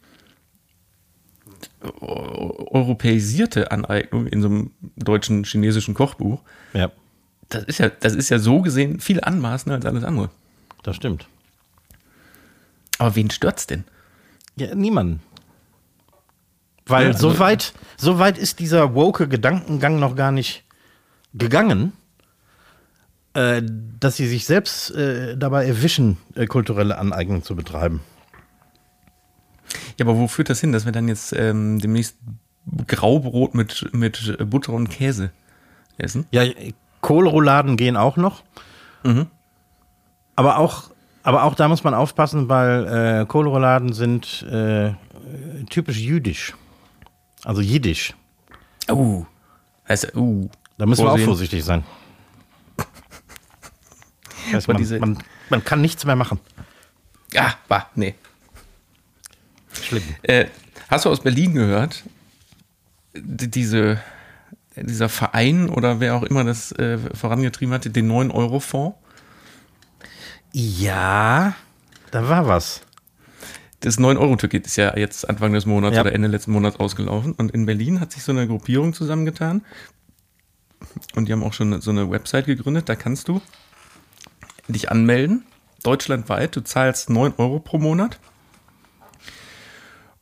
[1.83, 6.40] eu- europäisierte Aneignung in so einem deutschen chinesischen Kochbuch.
[6.73, 6.90] Ja,
[7.49, 10.31] Das ist ja, das ist ja so gesehen viel anmaßender als alles andere.
[10.83, 11.27] das stimmt.
[13.00, 13.84] Aber wen stört's denn?
[14.56, 15.22] Ja, niemanden.
[16.84, 20.64] Weil Ja, also- so, weit, so weit ist dieser woke Gedankengang noch gar nicht
[21.32, 21.92] gegangen,
[23.32, 23.62] äh,
[23.98, 28.00] dass sie sich selbst äh, dabei erwischen, äh, kulturelle Aneignung zu betreiben.
[29.98, 32.16] Ja, aber wo führt das hin, dass wir dann jetzt ähm, demnächst
[32.86, 35.30] Graubrot mit, mit Butter und Käse
[35.96, 36.26] essen?
[36.32, 36.42] Ja,
[37.00, 38.42] Kohlrouladen gehen auch noch.
[40.36, 40.89] Aber auch,
[41.22, 44.92] aber auch da muss man aufpassen, weil äh, Kohlrouladen sind äh,
[45.68, 46.54] typisch jüdisch.
[47.44, 48.14] Also jiddisch.
[48.88, 49.24] Oh.
[49.88, 50.48] Heißt, uh.
[50.78, 51.26] Da müssen wir auch Vorsehen.
[51.26, 51.85] vorsichtig sein.
[54.52, 55.18] Heißt, man, man,
[55.50, 56.40] man kann nichts mehr machen.
[57.37, 58.14] Ah, bah, nee.
[59.83, 60.02] Schlimm.
[60.22, 60.46] Äh,
[60.88, 62.02] hast du aus Berlin gehört,
[63.14, 64.00] d- diese,
[64.74, 68.96] dieser Verein oder wer auch immer das äh, vorangetrieben hatte, den 9-Euro-Fonds?
[70.52, 71.54] Ja,
[72.10, 72.82] da war was.
[73.80, 76.02] Das 9-Euro-Ticket ist ja jetzt Anfang des Monats Ja.
[76.02, 77.32] oder Ende letzten Monats ausgelaufen.
[77.32, 79.64] Und in Berlin hat sich so eine Gruppierung zusammengetan.
[81.14, 82.88] Und die haben auch schon so eine Website gegründet.
[82.88, 83.40] Da kannst du
[84.68, 85.44] dich anmelden,
[85.82, 86.56] deutschlandweit.
[86.56, 88.18] Du zahlst 9 Euro pro Monat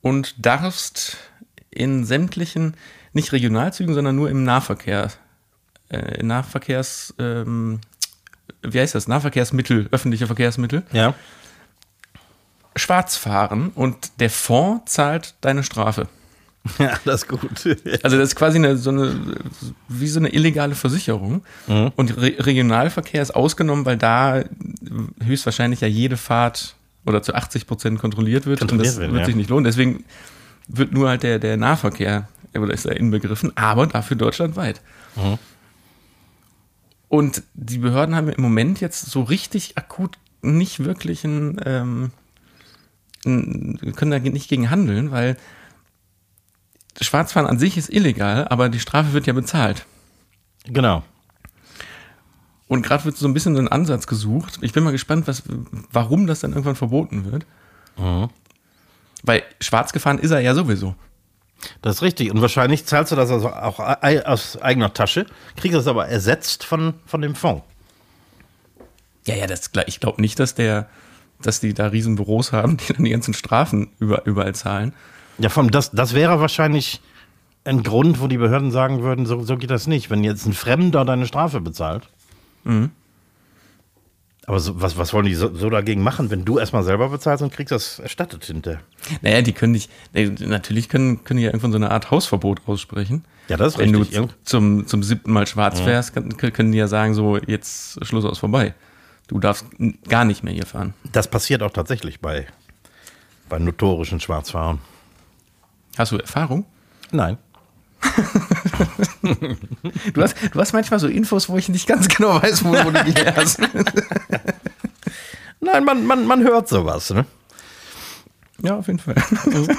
[0.00, 1.16] und darfst
[1.70, 2.76] in sämtlichen,
[3.12, 5.10] nicht Regionalzügen, sondern nur im Nahverkehr,
[5.90, 7.80] äh, Nahverkehrs, ähm,
[8.62, 9.08] wie heißt das?
[9.08, 11.14] Nahverkehrsmittel, öffentliche Verkehrsmittel, Ja.
[12.76, 16.08] schwarz fahren und der Fonds zahlt deine Strafe.
[16.78, 17.40] Ja, das ist gut.
[18.02, 19.18] Also das ist quasi eine, so eine,
[19.88, 21.42] wie so eine illegale Versicherung.
[21.66, 24.42] Und Re Regionalverkehr ist ausgenommen, weil da
[25.24, 26.74] höchstwahrscheinlich ja jede Fahrt
[27.06, 28.60] oder zu 80 Prozent kontrolliert wird.
[28.60, 29.24] und das wird, wird ja.
[29.26, 29.64] sich nicht lohnen.
[29.64, 30.04] Deswegen
[30.66, 34.82] wird nur halt der, der Nahverkehr, oder ist da inbegriffen, aber dafür deutschlandweit.
[37.08, 42.10] Und die Behörden haben im Moment jetzt so richtig akut nicht wirklich ein, ähm,
[43.24, 45.36] ein können da nicht gegen handeln, weil
[47.00, 49.86] Schwarzfahren an sich ist illegal, aber die Strafe wird ja bezahlt.
[50.64, 51.02] Genau.
[52.66, 54.58] Und gerade wird so ein bisschen so ein Ansatz gesucht.
[54.60, 55.42] Ich bin mal gespannt, was,
[55.90, 57.46] warum das dann irgendwann verboten wird.
[59.22, 60.94] Weil schwarz gefahren ist er ja sowieso.
[61.82, 62.30] Das ist richtig.
[62.30, 66.94] Und wahrscheinlich zahlst du das also auch aus eigener Tasche, kriegst das aber ersetzt von,
[67.06, 67.64] von dem Fonds.
[69.26, 70.88] Ja, ja, das, ich glaube nicht, dass der,
[71.42, 74.94] dass die da riesen Büros haben, die dann die ganzen Strafen über, überall zahlen.
[75.38, 77.00] Ja, vom, das, das wäre wahrscheinlich
[77.64, 80.54] ein Grund, wo die Behörden sagen würden, so, so geht das nicht, wenn jetzt ein
[80.54, 82.08] Fremder deine Strafe bezahlt.
[84.48, 87.42] Aber so, was, was wollen die so, so dagegen machen, wenn du erstmal selber bezahlst
[87.42, 88.80] und kriegst das erstattet hinterher?
[89.20, 93.24] Naja, die können nicht, natürlich können, können die ja irgendwann so eine Art Hausverbot aussprechen.
[93.48, 94.10] Ja, das ist Wenn richtig.
[94.16, 98.24] du Irgend- zum, zum siebten Mal schwarz fährst, können die ja sagen, so, jetzt Schluss
[98.24, 98.74] aus vorbei.
[99.26, 99.66] Du darfst
[100.08, 100.94] gar nicht mehr hier fahren.
[101.12, 102.46] Das passiert auch tatsächlich bei,
[103.50, 104.78] bei notorischen Schwarzfahrern.
[105.98, 106.64] Hast du Erfahrung?
[107.12, 107.36] Nein.
[110.14, 112.90] Du hast, du hast manchmal so Infos, wo ich nicht ganz genau weiß, wo, wo
[112.90, 113.60] du die her hast.
[115.60, 117.10] Nein, man, man, man hört sowas.
[117.10, 117.26] Ne?
[118.62, 119.14] Ja, auf jeden Fall.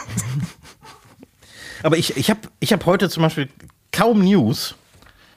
[1.83, 3.49] Aber ich, ich habe ich hab heute zum Beispiel
[3.91, 4.75] kaum News.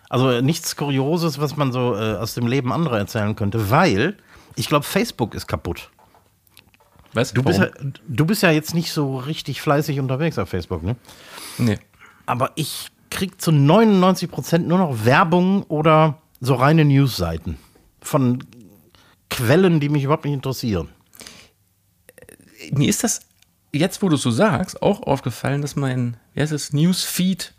[0.09, 4.17] Also nichts Kurioses, was man so äh, aus dem Leben anderer erzählen könnte, weil
[4.57, 5.91] ich glaube, Facebook ist kaputt.
[7.15, 7.33] Was?
[7.33, 7.69] Du bist, ja,
[8.09, 10.97] du bist ja jetzt nicht so richtig fleißig unterwegs auf Facebook, ne?
[11.59, 11.79] Nee.
[12.27, 17.59] Aber ich krieg zu 99 Prozent nur noch Werbung oder so reine Newsseiten
[18.01, 18.45] von
[19.31, 20.89] Quellen, die mich überhaupt nicht interessieren.
[22.73, 23.21] Mir ist das
[23.73, 27.55] jetzt, wo du es so sagst, auch aufgefallen, dass mein, wie heißt es, Newsfeed,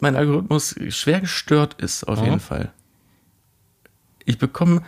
[0.00, 2.72] mein Algorithmus schwer gestört ist, auf jeden Fall.
[4.24, 4.82] Ich bekomme,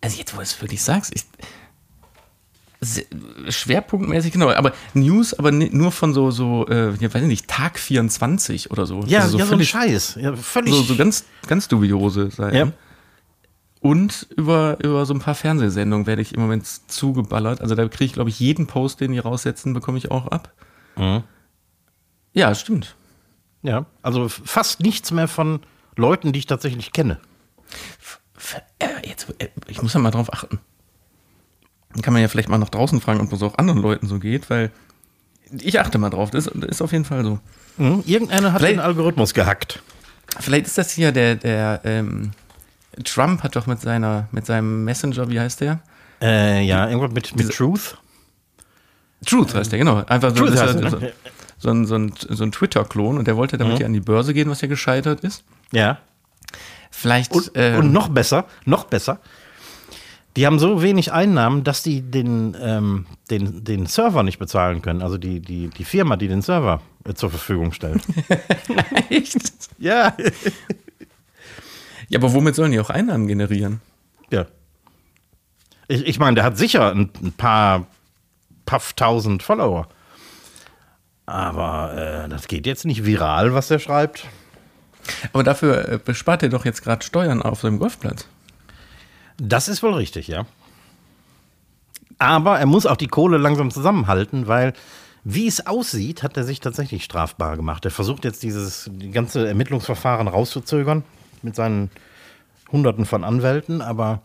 [0.00, 1.24] also jetzt, wo du es wirklich sagst, ich,
[3.48, 8.70] schwerpunktmäßig, genau, aber News, aber nur von so, so, äh, weiß ich nicht, Tag 24
[8.70, 9.02] oder so.
[9.06, 10.18] Ja, Also so ja, so ein völlig, Scheiß.
[10.20, 10.74] Ja, völlig.
[10.74, 12.56] so, so ganz, ganz dubiose Seiten.
[12.56, 12.72] Ja.
[13.80, 17.60] Und über, über so ein paar Fernsehsendungen werde ich im Moment zugeballert.
[17.60, 20.52] Also da kriege ich, glaube ich, jeden Post, den die raussetzen, bekomme ich auch ab.
[20.96, 21.24] Mhm.
[22.32, 22.96] Ja, stimmt.
[23.62, 25.60] ja, also fast nichts mehr von
[25.96, 27.18] Leuten, die ich tatsächlich kenne.
[28.78, 30.60] Äh, jetzt, äh, ich muss ja mal drauf achten.
[31.92, 34.18] Dann kann man ja vielleicht mal nach draußen fragen, ob es auch anderen Leuten so
[34.18, 34.70] geht, weil
[35.60, 36.30] ich achte mal drauf.
[36.30, 37.38] Das ist, auf jeden Fall so.
[37.76, 38.02] Mhm.
[38.06, 39.82] Irgendeiner hat Vielleicht- den Algorithmus gehackt.
[40.40, 42.30] Vielleicht ist das hier der, der ähm,
[43.04, 45.80] Trump hat doch mit seiner, mit seinem Messenger, wie heißt der?
[46.22, 47.98] Äh, ja, irgendwas mit, mit Truth.
[49.26, 50.02] Truth heißt der, genau.
[50.06, 51.12] Einfach so, Truth heißt er, so, ne?
[51.58, 54.32] so ein, so ein, so ein Twitter-Klon und der wollte damit ja an die Börse
[54.32, 55.44] gehen, was ja gescheitert ist.
[55.70, 55.98] Ja.
[56.90, 57.32] Vielleicht.
[57.32, 59.18] Und, ähm, und noch besser, noch besser.
[60.36, 65.02] Die haben so wenig Einnahmen, dass die den, ähm, den, den Server nicht bezahlen können.
[65.02, 68.02] Also die, die, die Firma, die den Server äh, zur Verfügung stellt.
[69.10, 69.36] echt?
[69.78, 70.14] ja.
[72.08, 73.80] Ja, aber womit sollen die auch Einnahmen generieren?
[74.30, 74.46] ja.
[75.88, 77.86] Ich, ich meine, der hat sicher ein, ein paar
[78.64, 79.88] pafftausend Follower.
[81.26, 84.26] Aber äh, das geht jetzt nicht viral, was der schreibt.
[85.32, 88.26] Aber dafür äh, bespart er doch jetzt gerade Steuern auf seinem Golfplatz.
[89.38, 90.46] Das ist wohl richtig, ja.
[92.18, 94.74] Aber er muss auch die Kohle langsam zusammenhalten, weil,
[95.24, 97.84] wie es aussieht, hat er sich tatsächlich strafbar gemacht.
[97.84, 101.02] Er versucht jetzt dieses die ganze Ermittlungsverfahren rauszuzögern
[101.42, 101.90] mit seinen
[102.70, 104.22] Hunderten von Anwälten, aber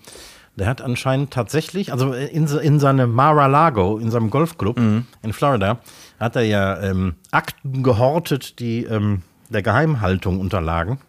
[0.56, 5.80] der hat anscheinend tatsächlich, also in, in seinem Mar-a-Lago, in seinem Golfclub in Florida,
[6.20, 11.00] hat er ja ähm, Akten gehortet, die ähm, der Geheimhaltung unterlagen.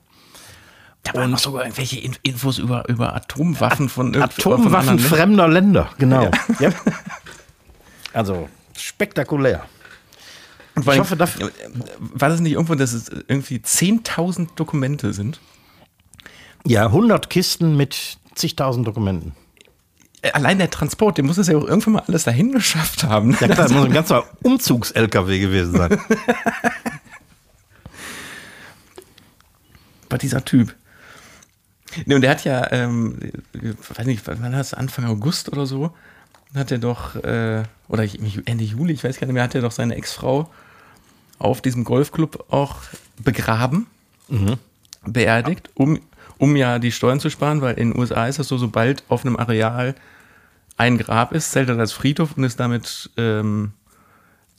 [1.12, 4.98] Da waren noch sogar irgendwelche In- Infos über, über Atomwaffen von von Atomwaffen Ländern.
[4.98, 6.30] fremder Länder, genau.
[6.60, 6.70] Ja.
[8.12, 9.64] Also spektakulär.
[10.74, 11.50] Und vor allem, hoffe, dafür- äh,
[11.98, 15.40] War das nicht irgendwo, dass es irgendwie 10.000 Dokumente sind?
[16.64, 19.32] Ja, 100 Kisten mit zigtausend Dokumenten.
[20.32, 23.30] allein der Transport, der muss es ja auch irgendwann mal alles dahin geschafft haben.
[23.40, 26.00] Ja klar, das muss ein ganzer Umzugs-LKW gewesen sein.
[30.08, 30.74] Bei dieser Typ.
[32.04, 33.18] Nee, und der hat ja, ähm,
[33.52, 35.94] weiß nicht, wann war das, Anfang August oder so,
[36.54, 38.04] hat er doch, äh, oder
[38.44, 40.50] Ende Juli, ich weiß gar nicht mehr, hat er doch seine Ex-Frau
[41.38, 42.76] auf diesem Golfclub auch
[43.18, 43.86] begraben,
[44.28, 44.56] mhm.
[45.04, 46.00] beerdigt, um,
[46.38, 49.24] um ja die Steuern zu sparen, weil in den USA ist das so, sobald auf
[49.24, 49.94] einem Areal
[50.76, 53.72] ein Grab ist, zählt er als Friedhof und ist damit ähm,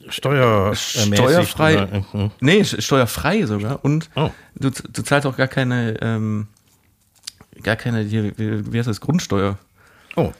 [0.08, 1.82] Steuer, steuerfrei.
[1.82, 2.30] Oder, mhm.
[2.40, 3.84] Nee, steuerfrei sogar.
[3.84, 4.30] Und oh.
[4.54, 6.48] du, du zahlst auch gar keine, ähm,
[7.62, 9.58] gar keine, wie, wie heißt das, Grundsteuer.
[10.16, 10.32] Oh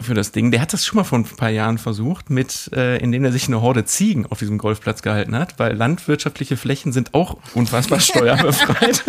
[0.00, 0.50] für das Ding.
[0.50, 3.46] Der hat das schon mal vor ein paar Jahren versucht, mit, äh, indem er sich
[3.48, 9.04] eine Horde Ziegen auf diesem Golfplatz gehalten hat, weil landwirtschaftliche Flächen sind auch unfassbar steuerbefreit.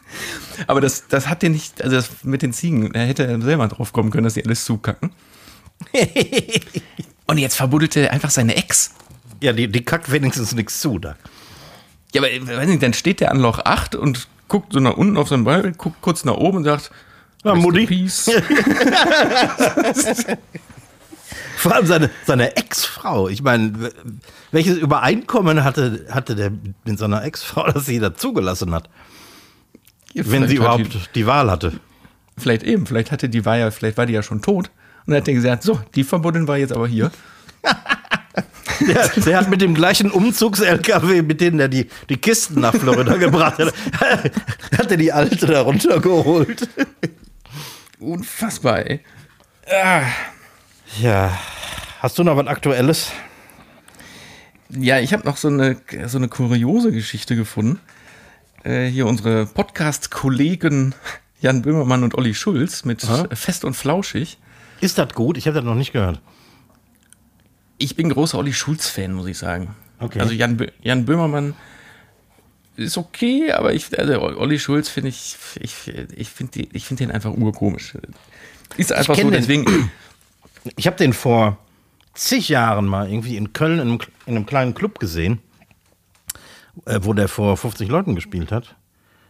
[0.66, 3.92] Aber das, das hat den nicht, also das mit den Ziegen, er hätte selber drauf
[3.92, 5.10] kommen können, dass die alles zukacken.
[7.26, 8.94] Und jetzt verbuddelte er einfach seine Ex.
[9.42, 11.16] Ja, die, die kackt wenigstens nichts zu da.
[12.14, 15.16] Ja, aber weiß nicht, dann steht der an Loch 8 und guckt so nach unten
[15.16, 16.90] auf seinen Ball, guckt kurz nach oben und sagt,
[17.42, 17.86] na, Mutti.
[21.56, 23.30] Vor allem seine, seine Ex-Frau.
[23.30, 23.90] Ich meine,
[24.50, 26.52] welches Übereinkommen hatte, hatte der
[26.84, 28.90] mit seiner Ex-Frau, dass sie da zugelassen hat?
[30.12, 31.72] Ja, wenn sie überhaupt die, die, Wahl hatte.
[32.36, 34.70] Vielleicht eben, vielleicht hatte die war ja, vielleicht war die ja schon tot.
[35.06, 37.10] Und er hat dann gesagt, so, die verbuddeln war jetzt aber hier.
[38.80, 43.16] Der, der, hat mit dem gleichen Umzugs-LKW, mit dem er die, die Kisten nach Florida
[43.18, 43.72] gebracht hat,
[44.78, 46.68] hat er die alte da runtergeholt.
[47.98, 49.00] Unfassbar, ey.
[51.00, 51.38] Ja.
[52.00, 53.12] Hast du noch was Aktuelles?
[54.70, 57.80] Ja, ich habe noch so eine, so eine kuriose Geschichte gefunden.
[58.64, 60.94] Äh, hier unsere Podcast-Kollegen
[61.40, 63.26] Jan Böhmermann und Olli Schulz mit Aha.
[63.34, 64.38] Fest und Flauschig.
[64.80, 65.36] Ist das gut?
[65.36, 66.20] Ich habe das noch nicht gehört.
[67.82, 69.74] Ich bin großer Olli Schulz-Fan, muss ich sagen.
[69.98, 70.20] Okay.
[70.20, 71.54] Also Jan, Jan Böhmermann
[72.76, 75.74] ist okay, aber ich, also Olli Schulz finde ich, ich,
[76.16, 77.94] ich finde ich find den einfach urkomisch.
[78.76, 79.64] Ist einfach so, deswegen.
[79.64, 79.90] Den,
[80.76, 81.58] ich habe den vor
[82.14, 85.40] zig Jahren mal irgendwie in Köln in einem, in einem kleinen Club gesehen,
[86.86, 88.76] äh, wo der vor 50 Leuten gespielt hat.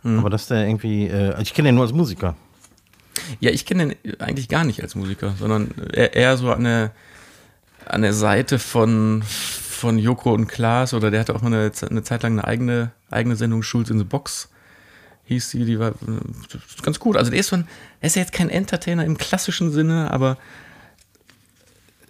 [0.02, 0.18] Hm.
[0.18, 2.36] Aber dass der irgendwie, äh, ich kenne den nur als Musiker.
[3.40, 6.92] Ja, ich kenne den eigentlich gar nicht als Musiker, sondern eher, eher so der,
[7.86, 12.02] an der Seite von, von Joko und Klaas oder der hatte auch mal eine, eine
[12.02, 14.48] Zeit lang eine eigene, eigene Sendung, Schulz in the Box
[15.24, 15.92] hieß sie, die war äh,
[16.82, 17.16] ganz gut.
[17.16, 17.66] Also der ist, von,
[18.00, 20.36] er ist ja jetzt kein Entertainer im klassischen Sinne, aber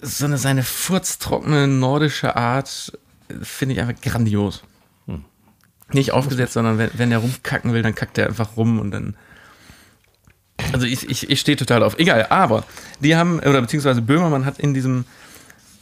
[0.00, 2.98] so eine, seine furztrockene nordische Art
[3.42, 4.62] finde ich einfach grandios.
[5.06, 5.24] Hm.
[5.92, 9.16] Nicht aufgesetzt, sondern wenn, wenn er rumkacken will, dann kackt er einfach rum und dann.
[10.72, 11.98] Also ich, ich, ich stehe total auf.
[11.98, 12.64] Egal, aber
[13.00, 15.04] die haben, oder beziehungsweise Böhmermann hat in diesem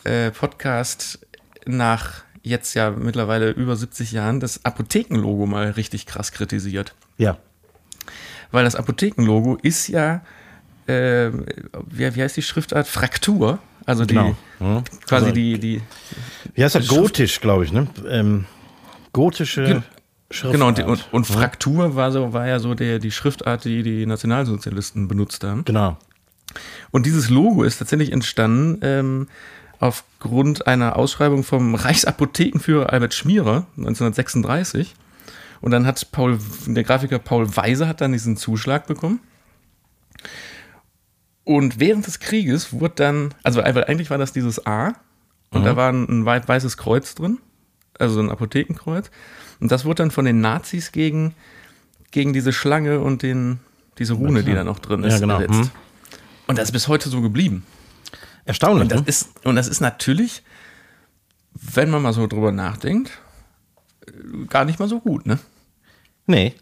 [0.04, 1.26] äh, Podcast
[1.66, 6.94] nach jetzt ja mittlerweile über 70 Jahren das Apothekenlogo mal richtig krass kritisiert.
[7.18, 7.38] Ja.
[8.50, 10.22] Weil das Apothekenlogo ist ja,
[10.86, 11.30] äh,
[11.86, 12.88] wie, wie heißt die Schriftart?
[12.88, 13.58] Fraktur.
[13.86, 14.36] Also die, genau.
[14.58, 14.84] mhm.
[15.06, 15.82] quasi also, die, die.
[16.54, 16.88] Wie heißt das?
[16.88, 17.88] Gotisch, glaube ich, ne?
[18.08, 18.46] Ähm,
[19.12, 19.64] gotische.
[19.64, 19.82] Ge
[20.32, 20.52] Schriftart.
[20.52, 21.26] Genau, und, und, und.
[21.26, 25.64] Fraktur war, so, war ja so der, die Schriftart, die die Nationalsozialisten benutzt haben.
[25.64, 25.96] Genau.
[26.92, 29.28] Und dieses Logo ist tatsächlich entstanden ähm,
[29.80, 34.94] aufgrund einer Ausschreibung vom Reichsapothekenführer Albert Schmierer 1936.
[35.62, 39.20] Und dann hat Paul, der Grafiker Paul Weiser hat dann diesen Zuschlag bekommen.
[41.44, 44.92] Und während des Krieges wurde dann, also eigentlich war das dieses A
[45.50, 45.64] und mhm.
[45.64, 47.38] da war ein, weißes Kreuz drin,
[47.98, 49.10] also ein Apothekenkreuz.
[49.58, 51.34] Und das wurde dann von den Nazis gegen,
[52.10, 53.60] gegen diese Schlange und den,
[53.98, 55.40] diese Rune, die da noch drin ist, ja, genau.
[55.40, 55.70] Mhm.
[56.46, 57.64] Und das ist bis heute so geblieben.
[58.50, 58.82] Erstaunlich.
[58.82, 59.06] Und das, ne?
[59.06, 60.42] ist, und das ist natürlich,
[61.54, 63.20] wenn man mal so drüber nachdenkt,
[64.48, 65.38] gar nicht mal so gut, ne?
[66.26, 66.54] Nee.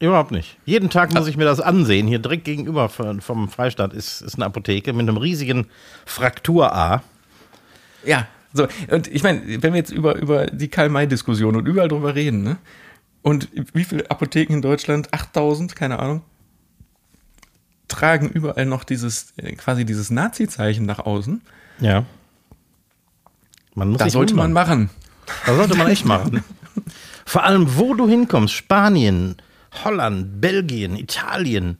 [0.00, 0.58] Überhaupt nicht.
[0.64, 2.08] Jeden Tag muss ich mir das ansehen.
[2.08, 5.68] Hier direkt gegenüber vom Freistaat ist, ist eine Apotheke mit einem riesigen
[6.06, 7.04] Fraktur-A.
[8.04, 8.66] Ja, so.
[8.90, 12.56] Und ich meine, wenn wir jetzt über, über die Karl-May-Diskussion und überall drüber reden, ne?
[13.22, 15.14] Und wie viele Apotheken in Deutschland?
[15.14, 16.22] 8000, keine Ahnung
[17.90, 21.42] tragen überall noch dieses, äh, quasi dieses Nazi-Zeichen nach außen.
[21.80, 22.04] Ja.
[23.74, 24.90] Man muss das sollte man machen.
[25.46, 26.42] Das sollte man echt machen.
[27.24, 29.36] Vor allem, wo du hinkommst, Spanien,
[29.84, 31.78] Holland, Belgien, Italien,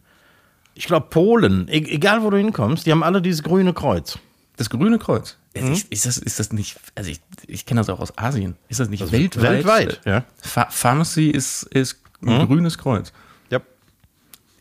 [0.75, 4.19] ich glaube Polen, e egal wo du hinkommst, die haben alle dieses grüne Kreuz.
[4.57, 5.37] Das grüne Kreuz?
[5.57, 5.73] Mhm.
[5.73, 8.57] Ist, ist, das, ist das nicht, also ich, ich kenne das auch aus Asien.
[8.69, 9.67] Ist das nicht das weltweit?
[9.67, 10.25] Weltweit, ja.
[10.43, 12.47] Ph Pharmacy ist, ist ein mhm.
[12.47, 13.13] grünes Kreuz.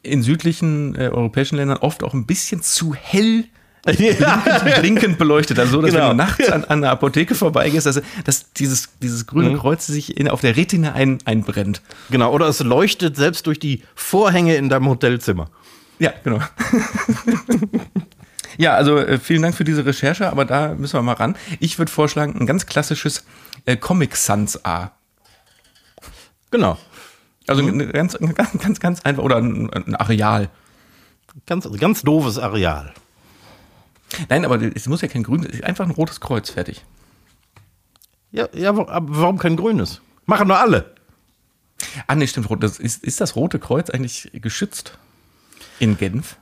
[0.02, 3.46] In südlichen äh, europäischen Ländern oft auch ein bisschen zu hell
[3.86, 5.58] blinkend, blinkend beleuchtet.
[5.58, 6.10] Also so, dass Genau.
[6.10, 10.18] wenn du nachts an, an der Apotheke vorbeigehst, also dass dieses, dieses grüne Kreuz sich
[10.18, 11.82] in, auf der Retina ein, einbrennt.
[12.10, 15.50] Genau, oder es leuchtet selbst durch die Vorhänge in deinem Hotelzimmer.
[15.98, 16.40] Ja, genau.
[18.58, 21.36] ja, also äh, vielen Dank für diese Recherche, aber da müssen wir mal ran.
[21.60, 23.26] Ich würde vorschlagen, ein ganz klassisches
[23.66, 24.92] äh, Comic Sans A.
[26.52, 26.78] Genau.
[27.50, 30.50] Also eine ganz, ganz, ganz, ganz einfach, oder ein, ein Areal.
[31.46, 32.94] Ganz, ganz doofes Areal.
[34.30, 36.84] Nein, aber es muss ja kein grün sein, einfach ein rotes Kreuz, fertig.
[38.32, 40.02] Ja, ja, warum kein grünes?
[40.26, 40.94] Machen nur alle.
[42.08, 42.48] Ah, nee, stimmt.
[42.64, 44.98] Das ist, ist das Rote Kreuz eigentlich geschützt?
[45.80, 46.38] In Genf?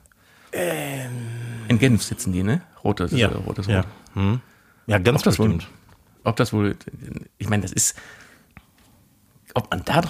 [1.68, 2.62] In Genf sitzen die, ne?
[2.84, 3.28] Rotes, Ja.
[3.30, 3.88] rotes Ja, Rot.
[4.14, 4.42] hm.
[4.88, 5.68] ja ganz Ob das, wohl, bestimmt.
[6.24, 6.76] ob das wohl,
[7.38, 7.96] ich meine, das ist,
[9.54, 10.02] ob man da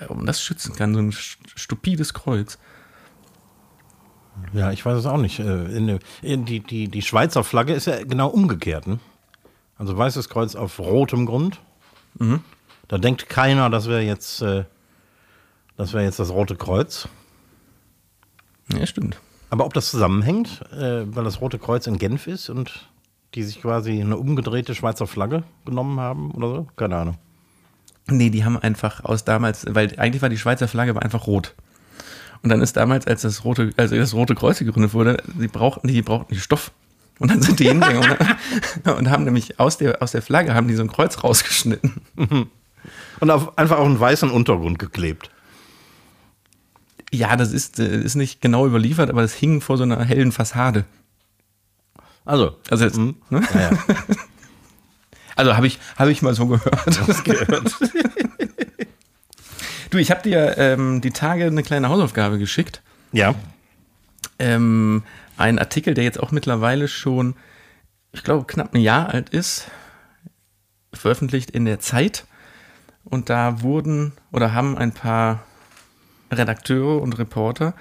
[0.00, 2.58] äh, man das schützen kann, so ein st- stupides Kreuz.
[4.52, 5.38] Ja, ich weiß es auch nicht.
[5.38, 8.86] Äh, In, in die, die, die Schweizer Flagge ist ja genau umgekehrt.
[8.86, 8.98] Ne?
[9.78, 11.60] Also weißes Kreuz auf rotem Grund.
[12.88, 14.64] Da denkt keiner, das wäre jetzt, äh,
[15.76, 17.08] das wäre jetzt das Rote Kreuz.
[18.72, 19.20] Ja, stimmt.
[19.50, 22.88] Aber ob das zusammenhängt, äh, weil das Rote Kreuz in Genf ist und
[23.34, 26.66] die sich quasi eine umgedrehte Schweizer Flagge genommen haben oder so?
[26.76, 27.18] Keine Ahnung.
[28.08, 31.54] Nee, die haben einfach aus damals, weil eigentlich war die Schweizer Flagge aber einfach rot.
[32.42, 35.88] Und dann ist damals, als das Rote, als das Rote Kreuz gegründet wurde, die brauchten,
[35.88, 36.70] die brauchten die Stoff.
[37.18, 38.16] Und dann sind die hingegangen
[38.84, 41.94] und, und haben nämlich aus der, aus der Flagge haben die so ein Kreuz rausgeschnitten.
[43.18, 45.30] Und auf, einfach auf einen weißen Untergrund geklebt.
[47.10, 50.30] Ja, das ist, äh, ist nicht genau überliefert, aber das hing vor so einer hellen
[50.32, 50.84] Fassade.
[52.26, 53.16] Also, Also, jetzt, Mhm.
[53.30, 53.42] ne?
[53.54, 53.70] ja, ja.
[55.36, 57.24] also habe ich, hab ich mal so gehört.
[57.24, 57.76] gehört.
[59.90, 62.82] Du, ich habe dir ähm, die Tage eine kleine Hausaufgabe geschickt.
[63.12, 63.34] ja.
[64.38, 65.04] ähm,
[65.36, 67.36] ein Artikel, der jetzt auch mittlerweile schon,
[68.12, 69.68] ich glaube, knapp ein Jahr alt ist,
[70.92, 72.24] veröffentlicht in der Zeit.
[73.04, 75.44] Und da wurden oder haben ein paar
[76.32, 77.74] Redakteure und Reporter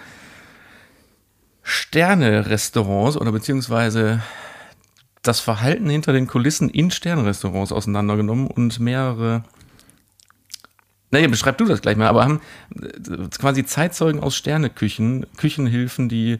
[1.64, 4.22] Sterne-Restaurants oder beziehungsweise
[5.28, 9.44] das Verhalten hinter den Kulissen in Sterne-Restaurants auseinandergenommen und mehrere
[11.12, 12.42] naja, beschreib du das gleich mal, aber haben
[12.78, 16.40] äh, quasi Zeitzeugen aus Sterneküchen, Küchenhilfen, die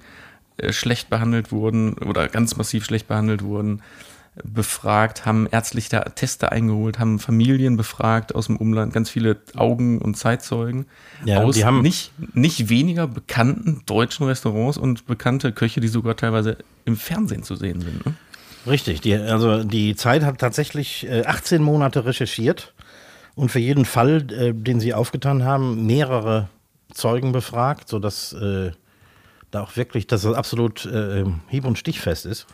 [0.58, 3.82] äh, schlecht behandelt wurden oder ganz massiv schlecht behandelt wurden,
[4.44, 10.18] befragt, haben ärztliche Teste eingeholt, haben Familien befragt aus dem Umland, ganz viele Augen- und
[10.18, 10.88] Zeitzeugen
[11.24, 16.18] Ja, aus die haben- nicht, nicht weniger bekannten deutschen Restaurants und bekannte Köche, die sogar
[16.18, 18.06] teilweise im Fernsehen zu sehen sind.
[18.06, 18.14] Ne?
[18.68, 22.74] Richtig, die, also die Zeit hat tatsächlich äh, 18 Monate recherchiert
[23.36, 26.50] und für jeden Fall, äh, den sie aufgetan haben, mehrere
[26.92, 28.72] Zeugen befragt, sodass äh,
[29.52, 32.48] da auch wirklich, dass das absolut äh, hieb- und stichfest ist.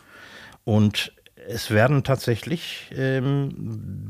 [0.65, 1.13] Und
[1.47, 3.49] es werden tatsächlich ähm,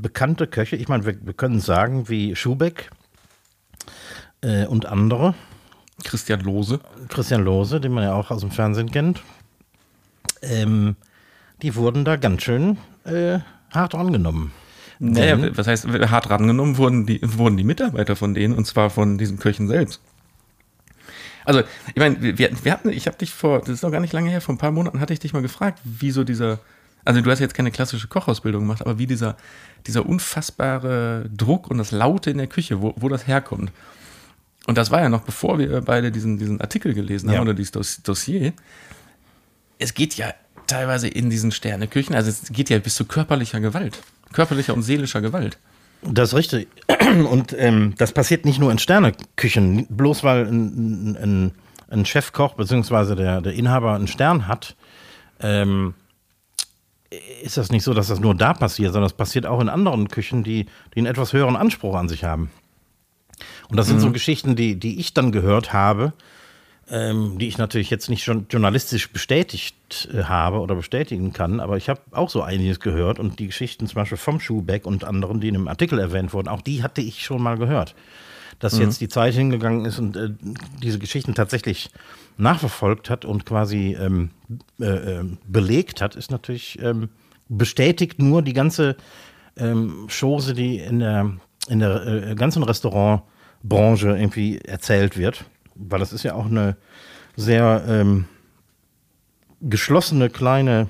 [0.01, 2.89] bekannte Köche, ich meine, wir, wir können sagen, wie Schubeck
[4.41, 5.35] äh, und andere,
[6.03, 6.79] Christian Lose.
[7.09, 9.21] Christian Lose, den man ja auch aus dem Fernsehen kennt,
[10.41, 10.95] ähm,
[11.61, 13.39] die wurden da ganz schön äh,
[13.71, 14.51] hart angenommen.
[14.99, 19.17] Naja, was heißt, hart rangenommen wurden die, wurden die Mitarbeiter von denen und zwar von
[19.17, 19.99] diesen Köchen selbst.
[21.43, 24.13] Also, ich meine, wir, wir hatten, ich habe dich vor, das ist noch gar nicht
[24.13, 26.59] lange her, vor ein paar Monaten hatte ich dich mal gefragt, wie so dieser,
[27.03, 29.37] also du hast jetzt keine klassische Kochausbildung gemacht, aber wie dieser,
[29.87, 33.71] dieser unfassbare Druck und das Laute in der Küche, wo, wo das herkommt.
[34.67, 37.41] Und das war ja noch bevor wir beide diesen, diesen Artikel gelesen haben Ja.
[37.41, 38.53] oder dieses Doss- Dossier.
[39.79, 40.31] Es geht ja
[40.71, 43.99] teilweise in diesen Sterneküchen, also es geht ja bis zu körperlicher Gewalt.
[44.33, 45.57] Körperlicher und seelischer Gewalt.
[46.01, 46.67] Das ist richtig.
[47.29, 49.85] Und ähm, das passiert nicht nur in Sterneküchen.
[49.89, 51.51] Bloß weil ein, ein,
[51.89, 53.15] ein Chefkoch bzw.
[53.15, 54.75] Der, der Inhaber einen Stern hat,
[55.41, 55.93] ähm,
[57.43, 60.07] ist das nicht so, dass das nur da passiert, sondern es passiert auch in anderen
[60.07, 62.49] Küchen, die, die einen etwas höheren Anspruch an sich haben.
[63.69, 66.13] Und das sind so Geschichten, die, die ich dann gehört habe,
[66.91, 71.77] ähm, die ich natürlich jetzt nicht schon journalistisch bestätigt äh, habe oder bestätigen kann, aber
[71.77, 75.39] ich habe auch so einiges gehört und die Geschichten zum Beispiel vom Schuhbeck und anderen,
[75.39, 77.95] die in dem Artikel erwähnt wurden, auch die hatte ich schon mal gehört.
[78.59, 80.29] Dass jetzt die Zeit hingegangen ist und äh,
[80.83, 81.89] diese Geschichten tatsächlich
[82.37, 84.29] nachverfolgt hat und quasi ähm,
[84.79, 87.09] äh, äh, belegt hat, ist natürlich ähm,
[87.49, 88.97] bestätigt nur die ganze
[89.57, 91.31] ähm, Chose, die in der,
[91.69, 95.45] in der äh, ganzen Restaurantbranche irgendwie erzählt wird.
[95.89, 96.75] Weil das ist ja auch eine
[97.35, 98.25] sehr ähm,
[99.61, 100.87] geschlossene kleine,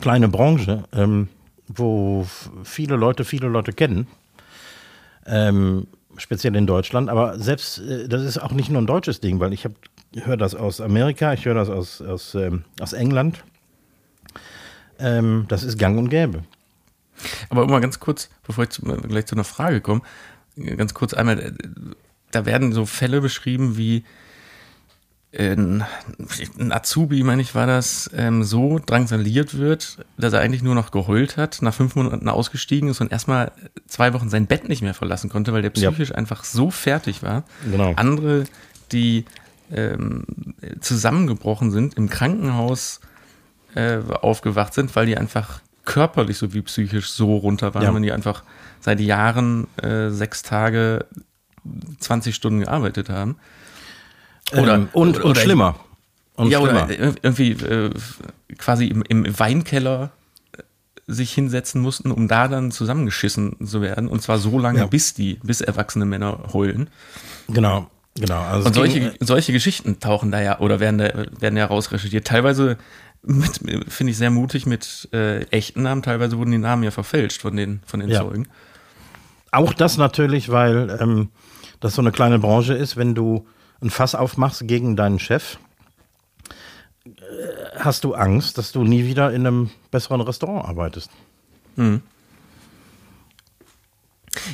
[0.00, 1.28] kleine Branche, ähm,
[1.68, 2.26] wo
[2.64, 4.06] viele Leute viele Leute kennen.
[5.26, 5.86] Ähm,
[6.18, 9.52] speziell in Deutschland, aber selbst äh, das ist auch nicht nur ein deutsches Ding, weil
[9.52, 9.68] ich
[10.14, 13.44] höre das aus Amerika, ich höre das aus, aus, ähm, aus England.
[14.98, 16.44] Ähm, das ist gang und gäbe.
[17.48, 20.02] Aber mal ganz kurz, bevor ich zu, gleich zu einer Frage komme,
[20.76, 21.52] ganz kurz einmal, äh,
[22.30, 24.04] da werden so Fälle beschrieben wie
[25.38, 25.84] ein,
[26.58, 30.90] ein Azubi, meine ich, war das, ähm, so drangsaliert wird, dass er eigentlich nur noch
[30.90, 33.52] geheult hat, nach fünf Monaten ausgestiegen ist und erstmal
[33.86, 36.14] zwei Wochen sein Bett nicht mehr verlassen konnte, weil der psychisch ja.
[36.14, 37.44] einfach so fertig war.
[37.70, 37.92] Genau.
[37.96, 38.44] Andere,
[38.92, 39.24] die
[39.70, 40.24] ähm,
[40.80, 43.00] zusammengebrochen sind, im Krankenhaus
[43.74, 47.94] äh, aufgewacht sind, weil die einfach körperlich sowie psychisch so runter waren, ja.
[47.94, 48.42] wenn die einfach
[48.80, 51.06] seit Jahren äh, sechs Tage
[52.00, 53.36] 20 Stunden gearbeitet haben.
[54.52, 55.76] Oder, ähm, und, oder, und schlimmer.
[56.34, 56.84] Und ja, schlimmer.
[56.84, 57.90] oder irgendwie äh,
[58.58, 60.10] quasi im, im Weinkeller
[60.56, 60.62] äh,
[61.06, 64.08] sich hinsetzen mussten, um da dann zusammengeschissen zu werden.
[64.08, 64.86] Und zwar so lange, ja.
[64.86, 66.90] bis die, bis erwachsene Männer heulen.
[67.48, 68.40] Genau, genau.
[68.42, 72.26] Also und solche, solche Geschichten tauchen da ja oder werden da, werden ja rausrecherchiert.
[72.26, 72.76] Teilweise
[73.88, 76.02] finde ich sehr mutig mit äh, echten Namen.
[76.02, 78.20] Teilweise wurden die Namen ja verfälscht von den, von den ja.
[78.20, 78.46] Zeugen.
[79.50, 81.30] Auch das natürlich, weil ähm,
[81.80, 83.46] das so eine kleine Branche ist, wenn du
[83.80, 85.58] ein Fass aufmachst gegen deinen Chef,
[87.04, 87.10] äh,
[87.78, 91.10] hast du Angst, dass du nie wieder in einem besseren Restaurant arbeitest.
[91.76, 92.02] Hm.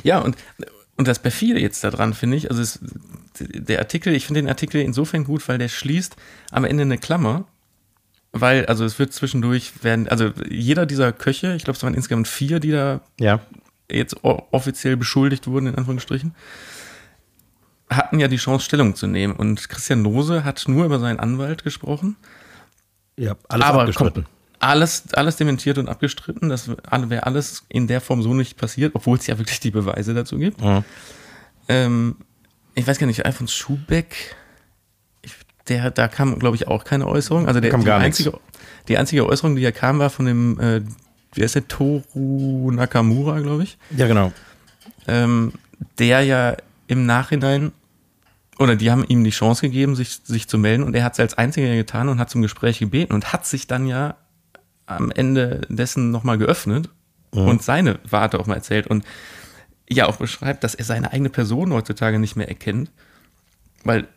[0.03, 0.35] Ja, und,
[0.97, 2.79] und das perfide jetzt daran, finde ich, also es,
[3.39, 6.15] der Artikel, ich finde den Artikel insofern gut, weil der schließt
[6.51, 7.45] am Ende eine Klammer,
[8.31, 12.27] weil, also es wird zwischendurch werden, also jeder dieser Köche, ich glaube, es waren insgesamt
[12.27, 13.39] vier, die da ja.
[13.89, 16.33] jetzt offiziell beschuldigt wurden, in Anführungsstrichen,
[17.95, 19.35] hatten ja die Chance, Stellung zu nehmen.
[19.35, 22.15] Und Christian Lose hat nur über seinen Anwalt gesprochen.
[23.17, 24.25] Ja, alles aber abgestritten.
[24.59, 26.49] Alles, alles dementiert und abgestritten.
[26.49, 30.13] Das wäre alles in der Form so nicht passiert, obwohl es ja wirklich die Beweise
[30.13, 30.61] dazu gibt.
[30.61, 30.85] Mhm.
[31.67, 32.15] Ähm,
[32.75, 34.35] ich weiß gar nicht, Alfons Schubeck,
[35.21, 35.33] ich,
[35.67, 37.47] der, da kam, glaube ich, auch keine Äußerung.
[37.47, 38.39] Also der, kam gar die, einzige,
[38.87, 40.81] die einzige Äußerung, die ja kam, war von dem, äh,
[41.33, 43.77] wie heißt der, Toru Nakamura, glaube ich.
[43.95, 44.31] Ja, genau.
[45.07, 45.53] Ähm,
[45.99, 46.55] der ja
[46.87, 47.71] im Nachhinein,
[48.59, 51.19] oder die haben ihm die Chance gegeben, sich, sich zu melden und er hat es
[51.19, 54.15] als einziger getan und hat zum Gespräch gebeten und hat sich dann ja
[54.85, 56.89] am Ende dessen nochmal geöffnet
[57.33, 57.47] mhm.
[57.47, 59.05] und seine Warte auch mal erzählt und
[59.89, 62.91] ja auch beschreibt, dass er seine eigene Person heutzutage nicht mehr erkennt,
[63.83, 64.07] weil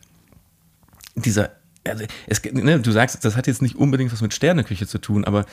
[1.15, 1.51] dieser,
[1.85, 5.25] also es, ne, du sagst, das hat jetzt nicht unbedingt was mit Sterneküche zu tun,
[5.25, 5.45] aber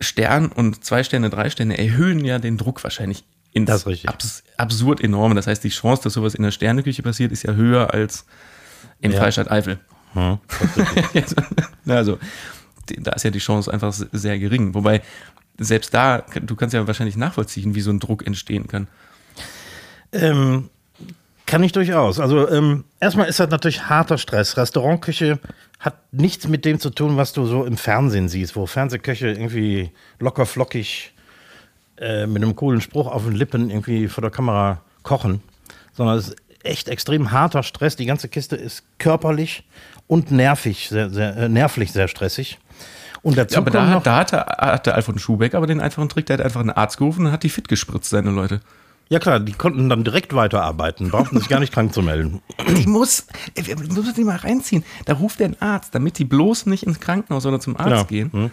[0.00, 5.34] Stern und zwei Sterne, drei Sterne erhöhen ja den Druck wahrscheinlich ins abs absurd enorme.
[5.34, 8.26] Das heißt, die Chance, dass sowas in der Sterneküche passiert, ist ja höher als
[9.00, 9.18] in ja.
[9.18, 9.78] Freistadt Eifel.
[10.14, 10.38] Hm,
[11.86, 12.18] also,
[12.98, 14.74] da ist ja die Chance einfach sehr gering.
[14.74, 15.02] Wobei,
[15.58, 18.88] selbst da, du kannst ja wahrscheinlich nachvollziehen, wie so ein Druck entstehen kann.
[20.12, 20.70] Ähm,
[21.46, 22.20] kann ich durchaus.
[22.20, 24.56] Also ähm, erstmal ist das natürlich harter Stress.
[24.56, 25.38] Restaurantküche
[25.80, 29.90] hat nichts mit dem zu tun, was du so im Fernsehen siehst, wo Fernsehköche irgendwie
[30.18, 31.12] locker flockig
[32.00, 35.42] äh, mit einem coolen Spruch auf den Lippen irgendwie vor der Kamera kochen,
[35.92, 37.96] sondern es ist echt extrem harter Stress.
[37.96, 39.64] Die ganze Kiste ist körperlich
[40.06, 42.58] und nervig, sehr, sehr, äh, nervlich sehr stressig.
[43.22, 46.26] Und dazu ja, aber da, noch, da hatte, hatte Alfred Schubeck aber den einfachen Trick,
[46.26, 48.60] der hat einfach einen Arzt gerufen und hat die fit gespritzt, seine Leute.
[49.10, 52.42] Ja klar, die konnten dann direkt weiterarbeiten, brauchten sich gar nicht krank zu melden.
[52.74, 54.84] Ich muss, ich muss die mal reinziehen.
[55.06, 58.04] Da ruft der Arzt, damit die bloß nicht ins Krankenhaus oder zum Arzt genau.
[58.04, 58.32] gehen.
[58.32, 58.50] Hm.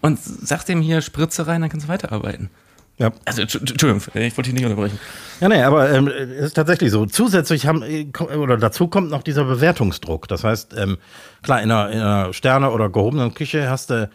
[0.00, 2.50] Und sagt dem hier Spritze rein, dann kannst du weiterarbeiten.
[2.98, 3.12] Ja.
[3.24, 4.98] Also, Entschuldigung, ich wollte dich nicht unterbrechen.
[5.40, 7.06] Ja, nee, aber ähm, es ist tatsächlich so.
[7.06, 10.26] Zusätzlich haben, äh, oder dazu kommt noch dieser Bewertungsdruck.
[10.26, 10.98] Das heißt, ähm,
[11.42, 14.10] klar, in einer, in einer Sterne- oder gehobenen Küche hast du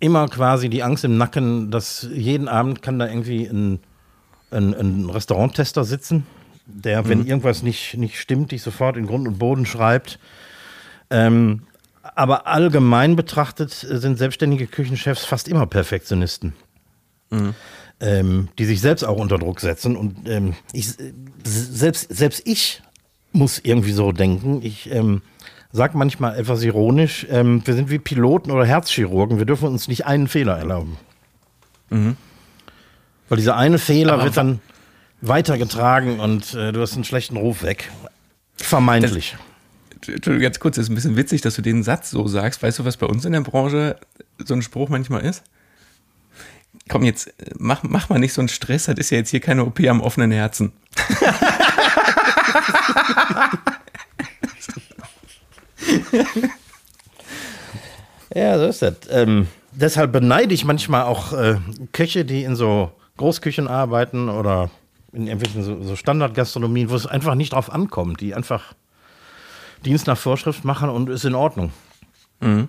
[0.00, 3.80] immer quasi die Angst im Nacken, dass jeden Abend kann da irgendwie ein,
[4.50, 6.26] ein, ein Restauranttester sitzen,
[6.64, 7.26] der, wenn mhm.
[7.26, 10.18] irgendwas nicht, nicht stimmt, dich sofort in Grund und Boden schreibt.
[11.10, 11.64] Ähm,
[12.14, 16.54] aber allgemein betrachtet sind selbstständige Küchenchefs fast immer Perfektionisten.
[17.30, 17.54] Mhm
[18.04, 19.96] ähm, die sich selbst auch unter Druck setzen.
[19.96, 20.94] Und ähm, ich,
[21.42, 22.82] selbst, selbst ich
[23.32, 24.60] muss irgendwie so denken.
[24.62, 25.22] Ich ähm,
[25.72, 30.04] sage manchmal etwas ironisch, ähm, wir sind wie Piloten oder Herzchirurgen, wir dürfen uns nicht
[30.06, 30.98] einen Fehler erlauben.
[31.88, 32.16] Mhm.
[33.28, 34.60] Weil dieser eine Fehler Aber wird dann
[35.22, 37.90] weitergetragen und äh, du hast einen schlechten Ruf weg.
[38.56, 39.36] Vermeintlich.
[40.06, 42.62] Entschuldigung, ganz kurz, es ist ein bisschen witzig, dass du den Satz so sagst.
[42.62, 43.96] Weißt du, was bei uns in der Branche
[44.44, 45.42] so ein Spruch manchmal ist?
[46.88, 49.64] Komm jetzt, mach, mach mal nicht so einen Stress, das ist ja jetzt hier keine
[49.64, 50.72] OP am offenen Herzen.
[58.34, 58.94] ja, so ist das.
[59.10, 61.56] Ähm, deshalb beneide ich manchmal auch äh,
[61.92, 64.70] Köche, die in so Großküchen arbeiten oder
[65.12, 68.74] in irgendwelchen so, so Standardgastronomien, wo es einfach nicht drauf ankommt, die einfach
[69.84, 71.72] Dienst nach Vorschrift machen und ist in Ordnung.
[72.40, 72.68] Mhm.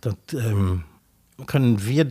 [0.00, 0.84] Das ähm,
[1.46, 2.08] können wir,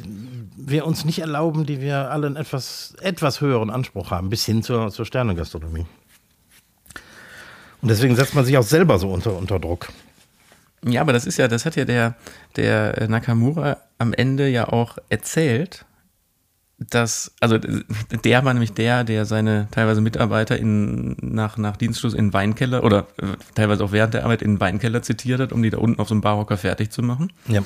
[0.55, 4.61] wir uns nicht erlauben, die wir alle einen etwas, etwas höheren Anspruch haben, bis hin
[4.61, 5.85] zur, zur Sternegastronomie.
[7.81, 9.89] Und deswegen setzt man sich auch selber so unter, unter Druck.
[10.83, 12.15] Ja, aber das ist ja, das hat ja der,
[12.55, 15.85] der Nakamura am Ende ja auch erzählt,
[16.77, 22.33] dass, also der war nämlich der, der seine teilweise Mitarbeiter in, nach, nach Dienstschluss in
[22.33, 25.77] Weinkeller oder äh, teilweise auch während der Arbeit in Weinkeller zitiert hat, um die da
[25.77, 27.31] unten auf so einem Barhocker fertig zu machen.
[27.47, 27.61] Ja.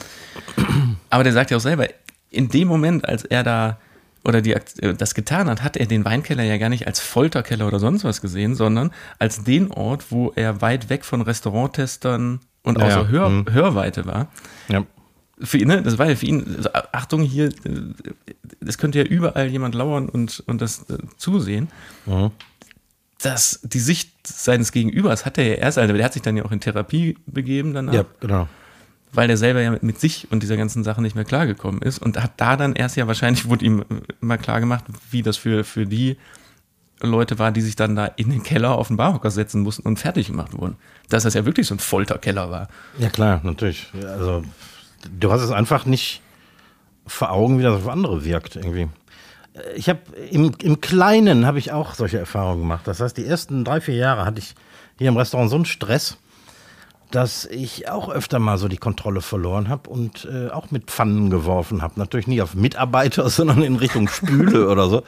[1.10, 1.88] Aber der sagt ja auch selber,
[2.30, 3.80] in dem Moment, als er da
[4.26, 7.68] oder die, äh, das getan hat, hat er den Weinkeller ja gar nicht als Folterkeller
[7.68, 12.78] oder sonst was gesehen, sondern als den Ort, wo er weit weg von Restauranttestern und
[12.78, 13.08] Ja, außer.
[13.08, 13.46] Hör, Mhm.
[13.52, 14.28] Hörweite war.
[14.68, 14.86] Ja.
[15.42, 17.50] Für ihn, ne, das war ja für ihn, also, Achtung hier,
[18.60, 21.70] es könnte ja überall jemand lauern und, und das äh, zusehen.
[22.06, 22.32] Mhm.
[23.22, 26.46] dass die Sicht seines Gegenübers hat er ja erst, also der hat sich dann ja
[26.46, 28.48] auch in Therapie begeben danach, ja, genau.
[29.12, 32.22] Weil der selber ja mit, sich und dieser ganzen Sache nicht mehr klargekommen ist und
[32.22, 33.84] hat da dann erst ja wahrscheinlich, wurde ihm
[34.20, 36.18] mal klar gemacht, wie das für, für die
[37.02, 40.00] Leute war, die sich dann da in den Keller auf den Barhocker setzen mussten und
[40.00, 40.76] fertig gemacht wurden.
[41.08, 42.68] Dass das ja wirklich so ein Folterkeller war.
[42.98, 43.92] Ja, klar, natürlich.
[44.04, 44.44] Also,
[45.18, 46.22] du hast es einfach nicht
[47.08, 48.90] vor Augen, wie das auf andere wirkt, irgendwie.
[49.76, 50.00] Ich habe
[50.30, 52.86] im, im Kleinen habe ich auch solche Erfahrungen gemacht.
[52.86, 54.54] Das heißt, die ersten drei, vier Jahre hatte ich
[54.98, 56.18] hier im Restaurant so einen Stress,
[57.12, 61.30] dass ich auch öfter mal so die Kontrolle verloren habe und äh, auch mit Pfannen
[61.30, 62.00] geworfen habe.
[62.00, 65.04] Natürlich nie auf Mitarbeiter, sondern in Richtung Spüle oder so.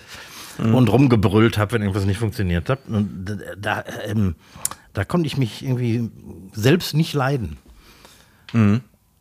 [0.58, 2.80] Und rumgebrüllt habe, wenn irgendwas nicht funktioniert hat.
[2.88, 4.36] Und da, ähm,
[4.93, 6.12] da konnte ich mich irgendwie
[6.52, 7.58] selbst nicht leiden.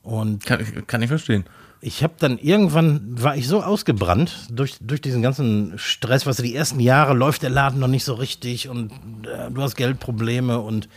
[0.02, 1.44] Und Kann, kann ich verstehen.
[1.80, 6.54] ich habe dann irgendwann, war ich so ausgebrannt durch, durch diesen ganzen Stress, was die
[6.54, 8.92] ersten Jahre läuft der Laden noch nicht so richtig und
[9.24, 10.88] äh, du hast Geldprobleme und,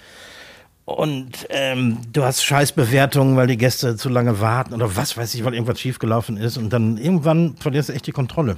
[0.86, 5.46] und ähm, du hast Scheißbewertungen, weil die Gäste zu lange warten oder was weiß ich,
[5.46, 8.58] weil irgendwas schiefgelaufen ist und dann irgendwann verlierst du echt die Kontrolle.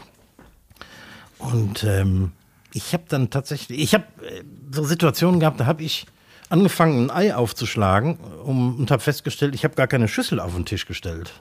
[1.37, 2.31] Und ähm,
[2.73, 6.07] ich habe dann tatsächlich, ich habe äh, so Situationen gehabt, da habe ich
[6.49, 10.65] angefangen, ein Ei aufzuschlagen um, und habe festgestellt, ich habe gar keine Schüssel auf den
[10.65, 11.33] Tisch gestellt.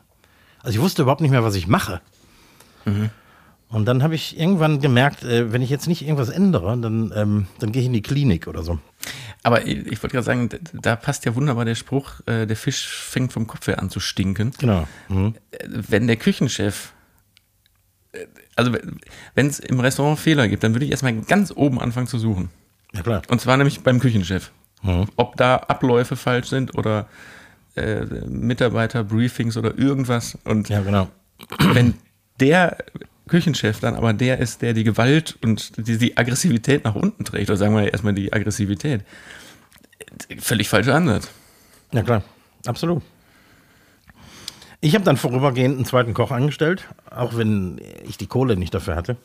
[0.62, 2.02] Also ich wusste überhaupt nicht mehr, was ich mache.
[3.68, 7.46] Und dann habe ich irgendwann gemerkt, äh, wenn ich jetzt nicht irgendwas ändere, dann, ähm,
[7.58, 8.78] dann gehe ich in die Klinik oder so.
[9.44, 12.88] Aber ich, ich wollte gerade sagen, da, passt ja wunderbar der Spruch, äh, der Fisch
[12.88, 14.52] fängt vom Kopf her an zu stinken.
[14.58, 14.88] Genau.
[15.08, 15.34] Mhm.
[15.68, 16.92] wenn der Küchenchef,
[18.12, 18.26] äh,
[18.56, 18.72] also
[19.34, 22.48] wenn es im Restaurant Fehler gibt, dann würde ich erstmal ganz oben anfangen zu suchen.
[22.94, 23.22] Ja klar.
[23.28, 24.50] Und zwar nämlich beim Küchenchef.
[24.82, 25.08] Mhm.
[25.16, 27.06] Ob da Abläufe falsch sind oder
[27.76, 30.38] äh, Mitarbeiterbriefings oder irgendwas.
[30.44, 31.08] Und Ja, genau.
[31.72, 31.94] wenn
[32.40, 32.78] der
[33.28, 37.48] Küchenchef dann aber der ist, der die Gewalt und die, die Aggressivität nach unten trägt,
[37.48, 39.02] oder sagen wir erstmal die Aggressivität,
[40.38, 41.30] völlig falscher Ansatz.
[41.92, 42.22] Ja klar.
[42.66, 43.02] Absolut.
[44.80, 48.96] Ich habe dann vorübergehend einen zweiten Koch angestellt, auch wenn ich die Kohle nicht dafür
[48.96, 49.16] hatte.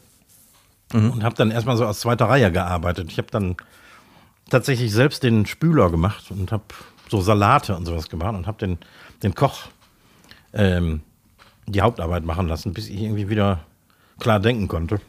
[0.93, 3.11] Und habe dann erstmal so aus zweiter Reihe gearbeitet.
[3.11, 3.57] Ich habe dann
[4.49, 6.63] tatsächlich selbst den Spüler gemacht und habe
[7.09, 8.77] so Salate und sowas gemacht und habe den,
[9.21, 9.67] den Koch
[10.53, 11.01] ähm,
[11.67, 13.65] die Hauptarbeit machen lassen, bis ich irgendwie wieder
[14.19, 14.99] klar denken konnte.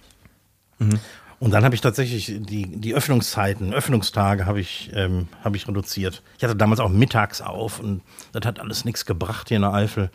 [1.38, 6.22] Und dann habe ich tatsächlich die, die Öffnungszeiten, Öffnungstage habe ich, ähm, habe ich reduziert.
[6.36, 8.02] Ich hatte damals auch mittags auf und
[8.32, 10.10] das hat alles nichts gebracht hier in der Eifel,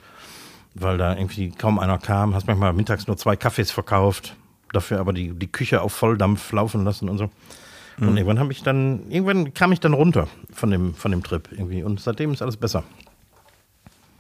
[0.76, 2.36] weil da irgendwie kaum einer kam.
[2.36, 4.36] Hast manchmal mittags nur zwei Kaffees verkauft,
[4.72, 7.30] dafür aber die, die Küche auf Volldampf laufen lassen und so.
[7.98, 11.48] Und irgendwann habe ich dann, irgendwann kam ich dann runter von dem, von dem Trip
[11.52, 12.84] irgendwie und seitdem ist alles besser.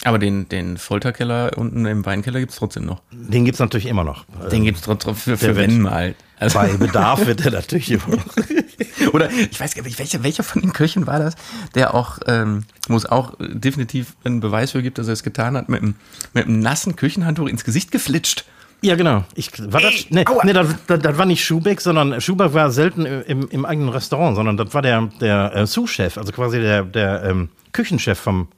[0.03, 3.01] Aber den, den Folterkeller unten im Weinkeller gibt es trotzdem noch.
[3.11, 4.25] Den gibt es natürlich immer noch.
[4.51, 6.15] Den gibt es trotzdem für, für wenn mal.
[6.37, 8.25] Also, Bei Bedarf wird er natürlich immer noch.
[9.13, 11.35] oder ich weiß gar nicht, welcher, welcher von den Köchen war das,
[11.75, 15.23] der auch, ähm, wo es auch äh, definitiv einen Beweis für gibt, dass er es
[15.23, 15.95] getan hat, mit einem,
[16.33, 18.45] mit einem nassen Küchenhandtuch ins Gesicht geflitscht.
[18.81, 19.23] Ja, genau.
[19.35, 22.69] Ich, war das, Ey, nee, nee das, das, das war nicht Schubeck, sondern Schubeck war
[22.69, 26.83] selten im, im eigenen Restaurant, sondern das war der, der äh, Sous-Chef, also quasi der,
[26.83, 28.49] der ähm, Küchenchef vom,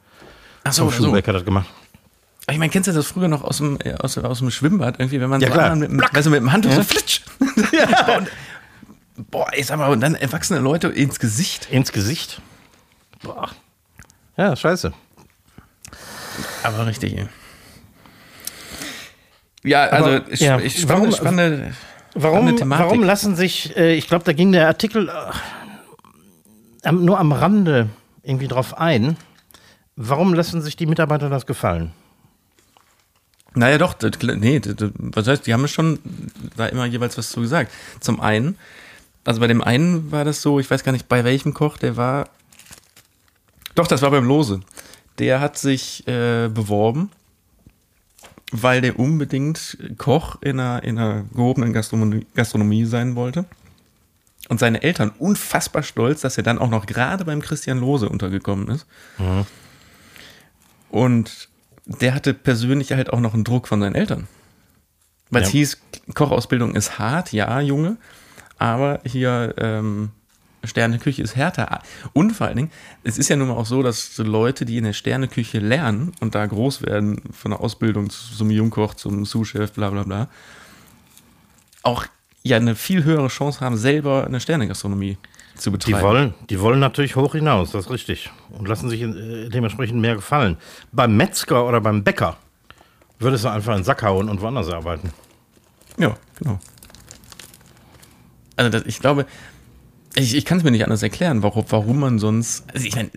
[0.70, 1.06] Ach vom so, so.
[1.06, 1.68] Schubeck hat das gemacht.
[2.50, 5.20] Ich meine, kennst du das früher noch aus dem, äh, aus, aus dem Schwimmbad irgendwie,
[5.20, 5.76] wenn man Ja, so klar.
[5.76, 7.22] mit, dem- weißt du, mit dem Handtuch so flitsch.
[7.40, 8.30] und,
[9.30, 11.68] boah, ich sag mal, und dann erwachsene Leute ins Gesicht.
[11.72, 12.42] Ins Gesicht.
[13.22, 13.50] Boah.
[14.38, 14.94] Ja, scheiße.
[16.64, 17.28] Aber richtig, ey.
[19.64, 21.74] Ja, also Aber, ich, ja, ich, warum- spannende,
[22.14, 22.86] Warum, spannende Thematik.
[22.86, 25.10] warum lassen sich, äh, ich glaube, da ging der Artikel
[26.84, 27.90] äh, nur am Rande
[28.24, 29.18] irgendwie drauf ein,
[29.98, 31.92] warum lassen sich die Mitarbeiter das gefallen?
[33.56, 36.00] Naja, doch, das, nee, das, was heißt, die haben schon
[36.56, 37.72] da immer jeweils was zu gesagt.
[38.00, 38.56] Zum einen,
[39.26, 41.98] Also bei dem einen war das so, ich weiß gar nicht bei welchem Koch, der
[41.98, 42.30] war.
[43.76, 44.62] Doch, das war beim Lose.
[45.20, 47.12] Der hat sich äh, beworben,
[48.52, 53.44] weil der unbedingt Koch in einer, in einer gehobenen Gastronomie, Gastronomie sein wollte.
[54.48, 58.70] Und seine Eltern unfassbar stolz, dass er dann auch noch gerade beim Christian Lose untergekommen
[58.70, 58.86] ist.
[59.18, 59.46] Mhm.
[60.90, 61.50] Und
[61.86, 64.28] der hatte persönlich halt auch noch einen Druck von seinen Eltern.
[65.30, 65.60] Weil es Ja.
[65.60, 65.78] hieß,
[66.14, 67.98] Kochausbildung ist hart, ja, Junge,
[68.58, 70.12] aber hier ähm,
[70.64, 71.82] Sterneküche ist härter.
[72.14, 72.72] Und vor allen Dingen,
[73.04, 76.34] es ist ja nun mal auch so, dass Leute, die in der Sterneküche lernen und
[76.36, 80.30] da groß werden, von der Ausbildung zu- zum Jungkoch, zum Sous-Chef, bla bla bla,
[81.84, 82.06] auch
[82.44, 85.18] ja eine viel höhere Chance haben, selber eine Sternegastronomie
[85.58, 86.02] zu Die betreiben.
[86.04, 88.30] wollen, die wollen natürlich hoch hinaus, das ist richtig.
[88.50, 90.58] Und lassen sich äh, dementsprechend mehr gefallen.
[90.92, 92.38] Beim Metzger oder beim Bäcker
[93.20, 95.12] würdest du einfach in den Sack hauen und woanders arbeiten.
[95.98, 96.60] Ja, genau.
[98.56, 99.26] Also das, ich glaube,
[100.16, 103.10] ich, ich kann es mir nicht anders erklären, warum, warum man sonst, also ich meine,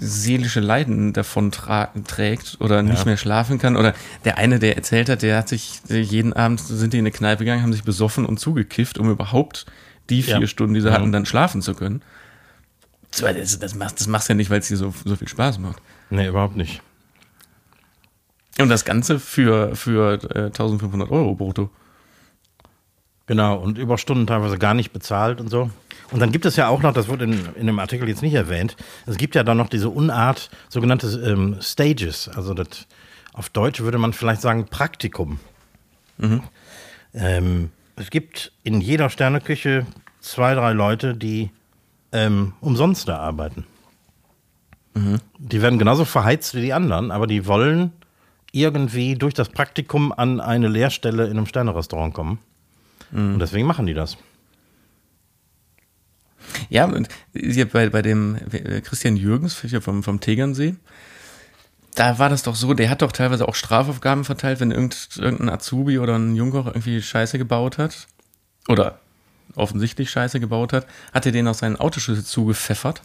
[0.00, 3.04] seelische Leiden davon tra trägt oder nicht Ja.
[3.06, 3.76] mehr schlafen kann.
[3.76, 3.94] Oder
[4.24, 7.44] der eine, der erzählt hat, der hat sich jeden Abend sind die in eine Kneipe
[7.44, 9.64] gegangen, haben sich besoffen und zugekifft, um überhaupt
[10.10, 10.46] die vier Ja.
[10.46, 12.02] Stunden, die sie hatten, dann schlafen zu können.
[13.20, 15.58] Das, das, machst, das machst du ja nicht, weil es dir so, so viel Spaß
[15.58, 15.82] macht.
[16.10, 16.80] Nee, überhaupt nicht.
[18.58, 21.70] Und das Ganze für, für äh, 1500 Euro brutto.
[23.26, 25.70] Genau, und Überstunden teilweise gar nicht bezahlt und so.
[26.10, 28.34] Und dann gibt es ja auch noch, das wurde in, in dem Artikel jetzt nicht
[28.34, 28.76] erwähnt,
[29.06, 32.28] es gibt ja dann noch diese Unart, sogenannte ähm, Stages.
[32.28, 32.86] Also das,
[33.32, 35.38] auf Deutsch würde man vielleicht sagen Praktikum.
[37.14, 39.86] Ähm, es gibt in jeder Sterneküche
[40.20, 41.50] zwei, drei Leute, die
[42.12, 43.66] ähm, umsonst da arbeiten.
[45.38, 47.92] Die werden genauso verheizt wie die anderen, aber die wollen
[48.52, 52.38] irgendwie durch das Praktikum an eine Lehrstelle in einem Sternerestaurant kommen.
[53.10, 54.18] Und deswegen machen die das.
[56.68, 57.08] Ja, und
[57.72, 60.74] bei, bei dem äh, Christian Jürgens vom, vom Tegernsee,
[61.94, 65.50] da war das doch so, der hat doch teilweise auch Strafaufgaben verteilt, wenn irgend, irgendein
[65.50, 68.06] Azubi oder ein Jungkoch irgendwie Scheiße gebaut hat.
[68.68, 68.98] Oder
[69.54, 73.02] offensichtlich Scheiße gebaut hat, hat er den auf seinen Autoschlüssel zugepfeffert.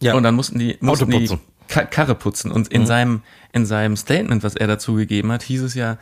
[0.00, 0.14] Ja.
[0.14, 1.38] Und dann mussten die, mussten die
[1.68, 2.50] Karre putzen.
[2.50, 5.98] Und in, seinem, in seinem Statement, was er dazu gegeben hat, hieß es ja,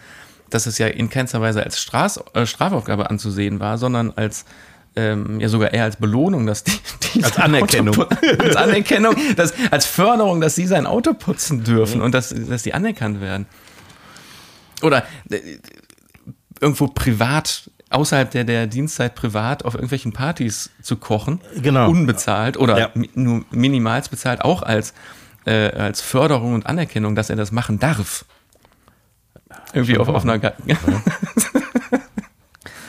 [0.51, 4.45] dass es ja in keinster Weise als Straß, äh, Strafaufgabe anzusehen war, sondern als
[4.97, 6.73] ähm, ja sogar eher als Belohnung, dass die,
[7.15, 7.95] die Als Anerkennung.
[7.99, 12.63] Auto als Anerkennung, dass, als Förderung, dass sie sein Auto putzen dürfen und dass, dass
[12.63, 13.47] die anerkannt werden.
[14.83, 15.59] Oder äh,
[16.61, 21.89] irgendwo privat, außerhalb der, der Dienstzeit privat auf irgendwelchen Partys zu kochen, Genau.
[21.91, 22.91] unbezahlt oder Ja.
[22.95, 24.95] mi- nur minimals bezahlt, auch als,
[25.45, 28.25] äh, als Förderung und Anerkennung, dass er das machen darf.
[29.73, 30.39] Irgendwie auf, auf einer.
[30.39, 30.55] Ga-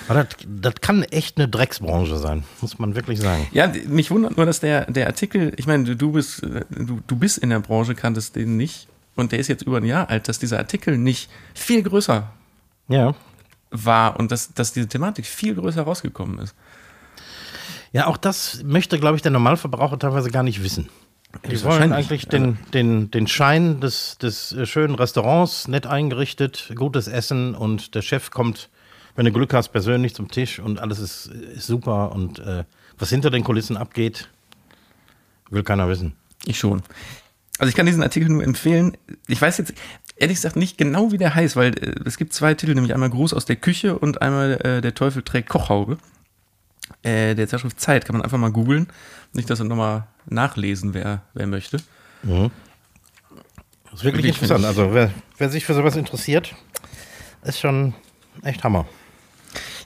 [0.07, 3.47] Aber das, das kann echt eine Drecksbranche sein, muss man wirklich sagen.
[3.51, 7.15] Ja, mich wundert nur, dass der, der Artikel, ich meine, du bist, äh, du, du
[7.15, 8.87] bist in der Branche, kanntest den nicht.
[9.15, 12.31] Und der ist jetzt über ein Jahr alt, dass dieser Artikel nicht viel größer
[12.87, 13.15] Ja.
[13.71, 16.55] war und dass, dass diese Thematik viel größer rausgekommen ist.
[17.93, 20.89] Ja, auch das möchte, glaube ich, der Normalverbraucher teilweise gar nicht wissen.
[21.49, 27.07] Die wollen eigentlich den, den, den Schein des, des äh, schönen Restaurants, nett eingerichtet, gutes
[27.07, 28.69] Essen und der Chef kommt,
[29.17, 32.63] wenn du Glück hast, persönlich zum Tisch und alles ist, ist super und äh,
[32.99, 34.29] was hinter den Kulissen abgeht,
[35.49, 36.13] will keiner wissen.
[36.45, 36.83] Ich schon.
[37.57, 38.95] Also ich kann diesen Artikel nur empfehlen.
[39.27, 39.73] Ich weiß jetzt
[40.17, 43.09] ehrlich gesagt nicht genau, wie der heißt, weil äh, es gibt zwei Titel, nämlich einmal
[43.09, 45.97] Gruß aus der Küche und einmal äh, Der Teufel trägt Kochhaube.
[47.01, 48.87] Äh, der Zeitschrift Zeit kann man einfach mal googeln.
[49.33, 51.77] Nicht, dass er nochmal nachlesen, wer, wer möchte.
[52.21, 52.35] Das
[53.93, 54.63] ist wirklich Wirklich, interessant.
[54.63, 55.09] Also wer,
[55.39, 56.53] wer sich für sowas interessiert,
[57.43, 57.95] ist schon
[58.43, 58.85] echt Hammer.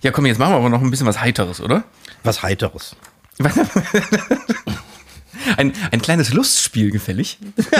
[0.02, 1.84] Ja, komm, jetzt machen wir aber noch ein bisschen was Heiteres, oder?
[2.24, 2.96] Was Heiteres.
[5.58, 7.40] Ein, ein kleines Lustspiel gefällig.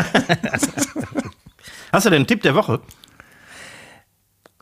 [1.92, 2.82] Hast du denn einen Tipp der Woche?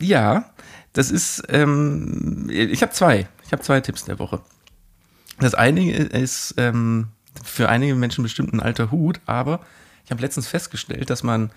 [0.00, 0.50] Ja,
[0.92, 3.28] das ist, ähm, ich habe zwei.
[3.44, 4.40] Ich habe zwei Tipps der Woche.
[5.38, 7.08] Das eine ist ähm,
[7.42, 9.60] für einige Menschen bestimmt ein alter Hut, aber
[10.04, 11.50] ich habe letztens festgestellt, dass man,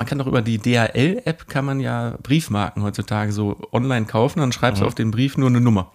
[0.00, 4.50] man kann doch über die DHL-App kann man ja Briefmarken heutzutage so online kaufen, dann
[4.50, 5.92] schreibst du auf den Brief nur eine Nummer.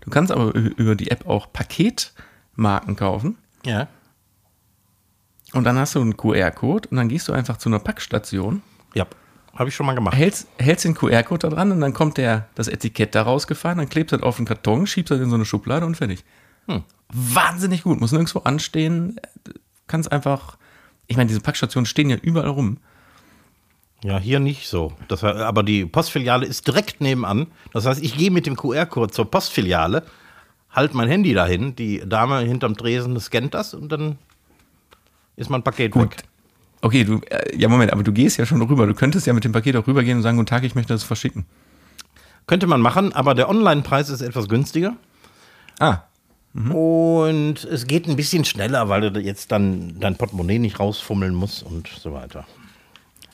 [0.00, 3.86] Du kannst aber über die App auch Paketmarken kaufen Ja.
[5.52, 8.62] und dann hast du einen QR-Code und dann gehst du einfach zu einer Packstation
[8.94, 9.06] Ja,
[9.54, 10.16] habe ich schon mal gemacht.
[10.16, 13.88] hältst, hältst den QR-Code da dran und dann kommt der, das Etikett da rausgefahren, dann
[13.88, 16.24] klebst du das auf den Karton, schiebst das in so eine Schublade und fertig.
[17.12, 19.20] Wahnsinnig gut, muss nirgendwo anstehen,
[19.86, 20.56] kannst einfach,
[21.06, 22.78] ich meine, diese Packstationen stehen ja überall rum.
[24.04, 24.92] Ja, hier nicht so.
[25.08, 27.46] Das, aber die Postfiliale ist direkt nebenan.
[27.72, 30.04] Das heißt, ich gehe mit dem QR-Code zur Postfiliale,
[30.70, 34.18] halt mein Handy dahin, die Dame hinterm Tresen scannt das und dann
[35.36, 36.02] ist mein Paket Gut.
[36.02, 36.24] weg.
[36.80, 38.88] Okay, du, äh, ja, Moment, aber du gehst ja schon rüber.
[38.88, 41.04] Du könntest ja mit dem Paket auch rübergehen und sagen, guten Tag, ich möchte das
[41.04, 41.46] verschicken.
[42.48, 44.96] Könnte man machen, aber der Online-Preis ist etwas günstiger.
[45.78, 46.00] Ah,
[46.54, 51.62] Und es geht ein bisschen schneller, weil du jetzt dann dein Portemonnaie nicht rausfummeln musst
[51.62, 52.46] und so weiter.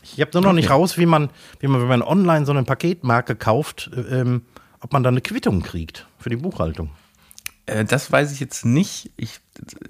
[0.03, 1.29] Ich habe nur noch nicht raus, wie man,
[1.61, 4.43] wie man, wenn man online so eine Paketmarke kauft, äh, ähm,
[4.81, 6.91] ob man dann eine Quittung kriegt für die Buchhaltung.
[7.67, 9.11] Äh, das weiß ich jetzt nicht.
[9.17, 9.41] Ich,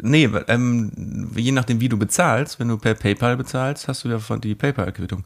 [0.01, 4.19] nee, ähm, je nachdem, wie du bezahlst, wenn du per PayPal bezahlst, hast du ja
[4.19, 5.25] von die PayPal-Quittung.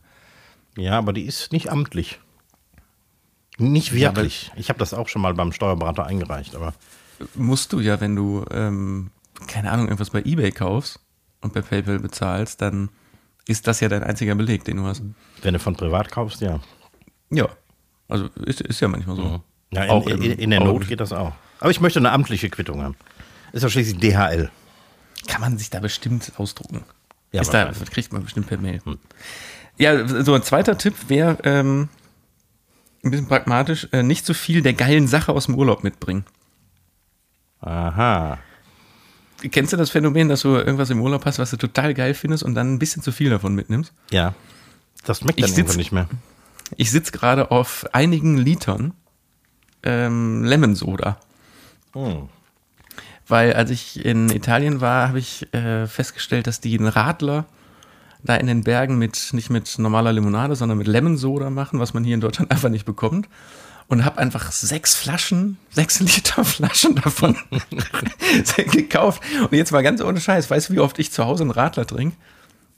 [0.77, 2.19] Ja, aber die ist nicht amtlich.
[3.59, 4.51] Nicht Ja, wirklich.
[4.57, 6.75] ich habe das auch schon mal beim Steuerberater eingereicht, aber
[7.35, 9.11] Musst du ja, wenn du, ähm,
[9.49, 11.01] keine Ahnung, irgendwas bei Ebay kaufst
[11.41, 12.89] und per PayPal bezahlst, dann
[13.47, 15.03] ist das ja dein einziger Beleg, den du hast.
[15.43, 16.61] wenn du von privat kaufst, ja.
[17.31, 17.49] Ja,
[18.09, 19.43] also ist, ist ja manchmal so.
[19.73, 21.33] Ja, in, Auch in, im- in der Not geht das auch.
[21.61, 22.95] Aber ich möchte eine amtliche Quittung haben.
[23.53, 24.51] Ist ja schließlich DHL.
[25.29, 26.83] Kann man sich da bestimmt ausdrucken.
[27.33, 27.91] Ja, ist da, wahrscheinlich.
[27.91, 28.83] kriegt man bestimmt per Mail.
[29.79, 31.89] Ja, so ein zweiter Tipp wäre ähm,
[33.05, 36.25] ein bisschen pragmatisch, äh, nicht so viel der geilen Sache aus dem Urlaub mitbringen.
[37.63, 38.39] Aha.
[39.51, 42.43] Kennst du das Phänomen, dass du irgendwas im Urlaub hast, was du total geil findest
[42.45, 43.93] und dann ein bisschen zu viel davon mitnimmst?
[44.11, 44.35] Ja.
[45.05, 46.07] Das schmeckt Ich dann sitz- nicht mehr.
[46.77, 48.95] Ich sitze gerade auf einigen Litern
[49.83, 51.19] ähm, Lemon Soda.
[51.93, 52.29] Hm.
[53.27, 57.47] Weil als ich in Italien war, habe ich äh, festgestellt, dass die einen Radler
[58.23, 61.95] da in den Bergen mit nicht mit normaler Limonade, sondern mit Lemon Soda machen, was
[61.95, 63.29] man hier in Deutschland einfach nicht bekommt.
[63.89, 67.37] Und habe einfach sechs Flaschen, sechs Liter Flaschen davon
[68.57, 69.22] gekauft.
[69.41, 71.87] Und jetzt mal ganz ohne Scheiß, weißt du, wie oft ich zu Hause einen Radler
[71.87, 72.16] trinke?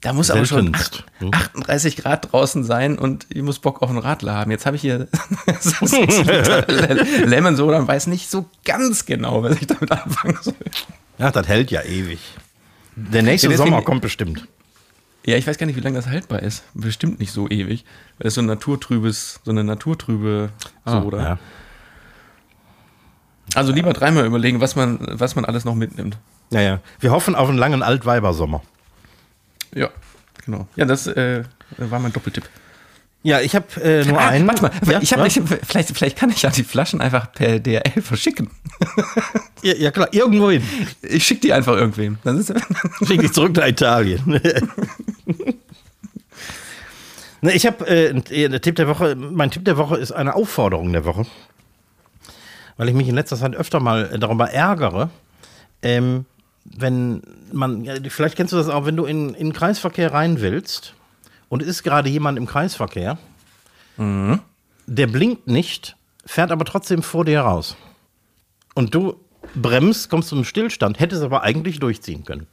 [0.01, 1.03] Da muss aber schon Seltenst.
[1.19, 1.33] Hm.
[1.33, 4.51] 38 Grad draußen sein und ich muss Bock auf einen Radler haben.
[4.51, 5.07] Jetzt habe ich hier
[7.25, 10.53] Lemon Soda und weiß nicht so ganz genau, was ich damit anfangen soll.
[11.17, 12.19] Ja, das hält ja ewig.
[12.95, 14.47] Der nächste Ja, Sommer kommt bestimmt.
[15.25, 16.63] Ja, ich weiß gar nicht, wie lange das haltbar ist.
[16.75, 17.83] Bestimmt nicht so ewig.
[18.19, 20.49] Weil es so ein naturtrübes, so eine naturtrübe
[20.85, 21.17] Soda.
[21.17, 21.39] Ah, Ja.
[23.53, 26.17] Also lieber dreimal überlegen, was man, was man alles noch mitnimmt.
[26.51, 26.79] Ja, ja.
[26.99, 28.61] Wir hoffen auf einen langen Altweibersommer.
[29.73, 29.89] Ja,
[30.43, 30.67] genau.
[30.75, 31.43] Ja, das äh,
[31.77, 32.47] war mein Doppeltipp.
[33.25, 34.47] Ja, ich habe äh, nur Ah, einen.
[34.47, 37.59] warte mal, ja, ich hab, ich, vielleicht, vielleicht kann ich ja die Flaschen einfach per
[37.59, 38.51] DRL verschicken.
[39.63, 40.61] ja, ja, klar, irgendwo hin.
[41.01, 42.19] Ich schicke die einfach irgendwem.
[42.23, 42.53] Dann ist,
[43.07, 44.21] Schick dich zurück nach Italien.
[47.41, 48.13] ne, ich habe äh,
[48.47, 49.15] der Tipp der Woche.
[49.15, 51.25] Mein Tipp der Woche ist eine Aufforderung der Woche,
[52.77, 55.09] weil ich mich in letzter Zeit öfter mal äh, darüber ärgere,
[55.81, 56.25] ähm,
[56.63, 60.41] wenn man, ja, vielleicht kennst du das auch, wenn du in, in den Kreisverkehr rein
[60.41, 60.93] willst
[61.49, 63.17] und ist gerade jemand im Kreisverkehr,
[63.97, 67.75] der blinkt nicht, fährt aber trotzdem vor dir raus.
[68.73, 69.15] Und du
[69.55, 72.47] bremst, kommst zu einem Stillstand, hättest aber eigentlich durchziehen können.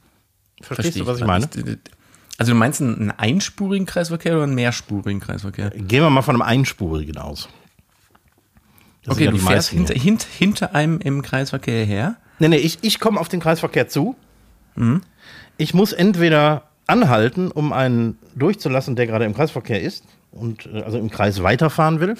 [0.61, 1.49] Verstehst du, was ich meine?
[2.37, 5.69] Also du meinst einen einspurigen Kreisverkehr oder einen mehrspurigen Kreisverkehr?
[5.71, 7.49] Gehen wir mal von einem einspurigen aus.
[9.03, 12.15] Das Okay, ja du fährst hinter, hint, hinter einem im Kreisverkehr her.
[12.39, 14.15] Nee, nee, ich, ich komme auf den Kreisverkehr zu.
[14.75, 15.01] Mhm.
[15.57, 20.97] Ich muss entweder anhalten, um einen durchzulassen, der gerade im Kreisverkehr ist und äh, also
[20.97, 22.15] im Kreis weiterfahren will.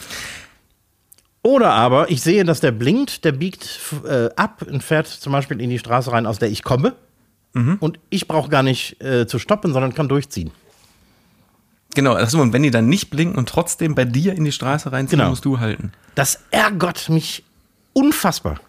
[1.42, 5.60] Oder aber ich sehe, dass der blinkt, der biegt äh, ab und fährt zum Beispiel
[5.60, 6.96] in die Straße rein, aus der ich komme.
[7.54, 7.78] Mhm.
[7.82, 10.52] Und ich brauche gar nicht äh, zu stoppen, sondern kann durchziehen.
[11.96, 14.92] Genau, achso, und wenn die dann nicht blinken und trotzdem bei dir in die Straße
[14.92, 15.30] reinziehen, Genau.
[15.30, 15.92] musst du halten.
[16.16, 17.44] Das ärgert mich
[17.92, 18.60] unfassbar.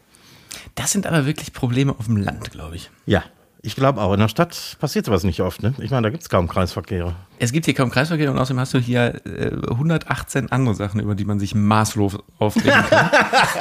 [0.74, 2.90] Das sind aber wirklich Probleme auf dem Land, glaube ich.
[3.06, 3.22] Ja,
[3.64, 4.12] ich glaube auch.
[4.12, 5.62] In der Stadt passiert sowas nicht oft.
[5.62, 5.74] Ne?
[5.78, 7.16] Ich meine, da gibt es kaum Kreisverkehre.
[7.38, 11.14] Es gibt hier kaum Kreisverkehr und außerdem hast du hier äh, 118 andere Sachen, über
[11.14, 13.10] die man sich maßlos aufregen kann.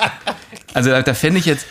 [0.73, 1.65] also da, da fände ich jetzt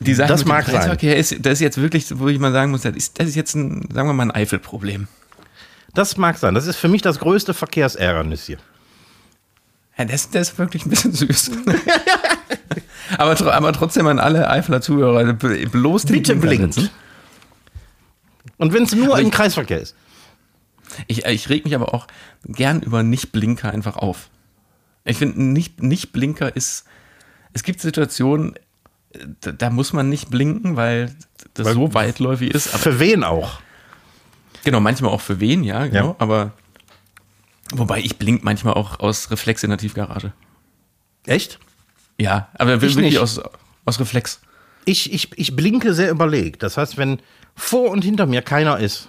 [0.00, 0.74] die Sache Das mit dem mag sein.
[0.74, 3.34] Kreisverkehr ist, das ist jetzt wirklich, wo ich mal sagen muss, das ist, das ist
[3.34, 5.08] jetzt ein, sagen wir mal, ein Eifelproblem.
[5.94, 6.54] Das mag sein.
[6.54, 8.58] Das ist für mich das größte Verkehrsärgernis hier.
[9.96, 11.50] Ja, das, das ist wirklich ein bisschen süß.
[13.18, 16.90] aber, aber trotzdem an alle Eifeler Zuhörer, bloß den Bitte setzen.
[18.58, 19.94] Und wenn es nur Aber im ich- Kreisverkehr ist.
[21.06, 22.06] Ich, ich reg mich aber auch
[22.44, 24.30] gern über Nicht-Blinker einfach auf.
[25.04, 26.84] Ich finde, nicht, Nicht-Blinker ist.
[27.52, 28.54] Es gibt Situationen,
[29.40, 31.14] da, da muss man nicht blinken, weil
[31.54, 32.68] das Weil- so weitläufig ist.
[32.74, 33.60] Aber Für wen auch?
[34.64, 36.08] genau, manchmal auch für wen, ja, genau.
[36.10, 36.16] Ja.
[36.18, 36.52] Aber
[37.72, 40.32] wobei ich blink manchmal auch aus Reflex in der Tiefgarage.
[41.26, 41.58] Echt?
[42.18, 43.18] Ja, aber Ich wirklich nicht.
[43.18, 43.40] aus,
[43.84, 44.40] aus Reflex.
[44.88, 46.62] Ich, ich, ich blinke sehr überlegt.
[46.62, 47.18] Das heißt, wenn
[47.54, 49.08] vor und hinter mir keiner ist,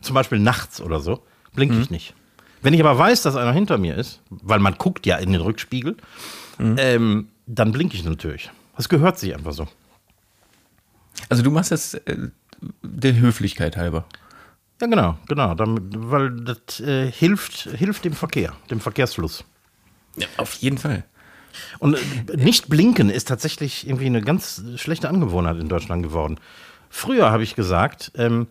[0.00, 1.22] zum Beispiel nachts oder so,
[1.54, 1.82] blinke Mhm.
[1.82, 2.14] ich nicht.
[2.62, 5.40] Wenn ich aber weiß, dass einer hinter mir ist, weil man guckt ja in den
[5.42, 5.96] Rückspiegel,
[6.58, 8.50] ähm, dann blinke ich natürlich.
[8.76, 9.68] Das gehört sich einfach so.
[11.28, 12.16] Also du machst das äh,
[12.82, 14.06] der Höflichkeit halber.
[14.80, 15.54] Ja, genau, genau.
[15.54, 19.44] Damit, weil das äh, hilft, hilft dem Verkehr, dem Verkehrsfluss.
[20.16, 21.04] Ja, auf jeden Fall.
[21.78, 26.38] Und äh, nicht blinken ist tatsächlich irgendwie eine ganz schlechte Angewohnheit in Deutschland geworden.
[26.90, 28.46] Früher habe ich gesagt, ähm,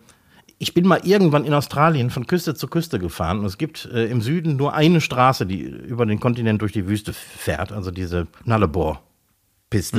[0.58, 4.06] ich bin mal irgendwann in Australien von Küste zu Küste gefahren und es gibt äh,
[4.06, 8.26] im Süden nur eine Straße, die über den Kontinent durch die Wüste fährt, also diese
[8.44, 9.98] Nullarbor-Piste.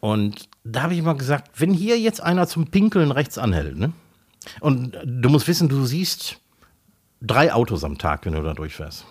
[0.00, 3.92] Und da habe ich mal gesagt, wenn hier jetzt einer zum Pinkeln rechts anhält, ne?
[4.60, 6.38] Und du musst wissen, du siehst
[7.20, 9.04] drei Autos am Tag, wenn du da durchfährst.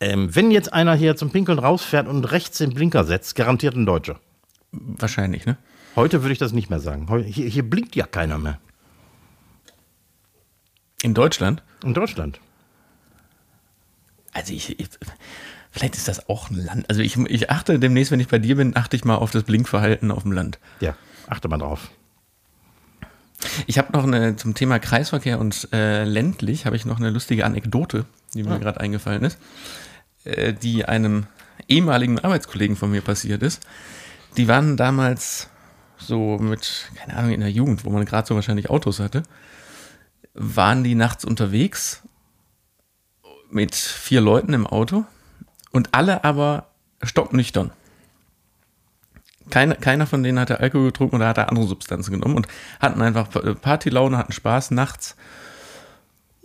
[0.00, 3.86] Ähm, wenn jetzt einer hier zum Pinkeln rausfährt und rechts den Blinker setzt, garantiert ein
[3.86, 4.20] Deutscher.
[4.72, 5.56] Wahrscheinlich, ne?
[5.94, 7.08] Heute würde ich das nicht mehr sagen.
[7.24, 8.58] Hier, hier blinkt ja keiner mehr.
[11.02, 11.62] In Deutschland?
[11.82, 12.40] In Deutschland.
[14.32, 14.88] Also ich, ich
[15.70, 16.90] vielleicht ist das auch ein Land.
[16.90, 19.44] Also ich, ich achte demnächst, wenn ich bei dir bin, achte ich mal auf das
[19.44, 20.58] Blinkverhalten auf dem Land.
[20.80, 20.94] Ja,
[21.26, 21.90] achte mal drauf.
[23.66, 27.46] Ich habe noch eine zum Thema Kreisverkehr und äh, ländlich habe ich noch eine lustige
[27.46, 29.38] Anekdote, die mir gerade eingefallen ist,
[30.26, 31.26] äh, die einem
[31.68, 33.62] ehemaligen Arbeitskollegen von mir passiert ist.
[34.36, 35.48] Die waren damals
[35.98, 39.22] so mit, keine Ahnung, in der Jugend, wo man gerade so wahrscheinlich Autos hatte,
[40.34, 42.02] waren die nachts unterwegs
[43.50, 45.04] mit vier Leuten im Auto
[45.72, 46.68] und alle aber
[47.02, 47.70] stocknüchtern.
[49.48, 52.48] Keiner, keiner von denen hatte Alkohol getrunken oder hatte andere Substanzen genommen und
[52.80, 53.28] hatten einfach
[53.60, 55.16] Partylaune, hatten Spaß nachts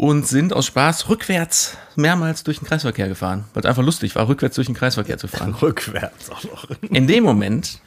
[0.02, 4.28] und sind aus Spaß rückwärts mehrmals durch den Kreisverkehr gefahren, weil es einfach lustig war,
[4.28, 5.54] rückwärts durch den Kreisverkehr zu fahren.
[5.62, 6.66] Rückwärts auch noch.
[6.90, 7.82] In dem Moment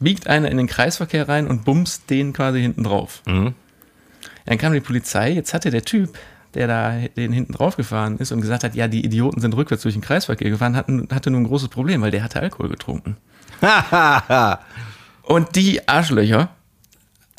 [0.00, 3.22] biegt einer in den Kreisverkehr rein und bumst den quasi hinten drauf.
[4.44, 6.18] Dann kam die Polizei, jetzt hatte der Typ,
[6.54, 9.84] der da den hinten drauf gefahren ist und gesagt hat, ja, die Idioten sind rückwärts
[9.84, 13.18] durch den Kreisverkehr gefahren, hatten, hatte nur ein großes Problem, weil der hatte Alkohol getrunken.
[15.22, 16.48] Und die Arschlöcher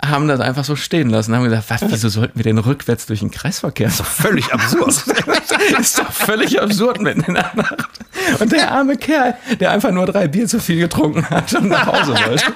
[0.04, 3.20] haben das einfach so stehen lassen, haben gesagt, was, wieso sollten wir denn rückwärts durch
[3.20, 4.08] den Kreisverkehr fahren?
[4.08, 4.90] Völlig absurd.
[5.80, 7.78] ist doch völlig absurd mitten in der Nacht.
[8.40, 11.86] Und der arme Kerl, der einfach nur drei Bier zu viel getrunken hat und nach
[11.86, 12.54] Hause wollte.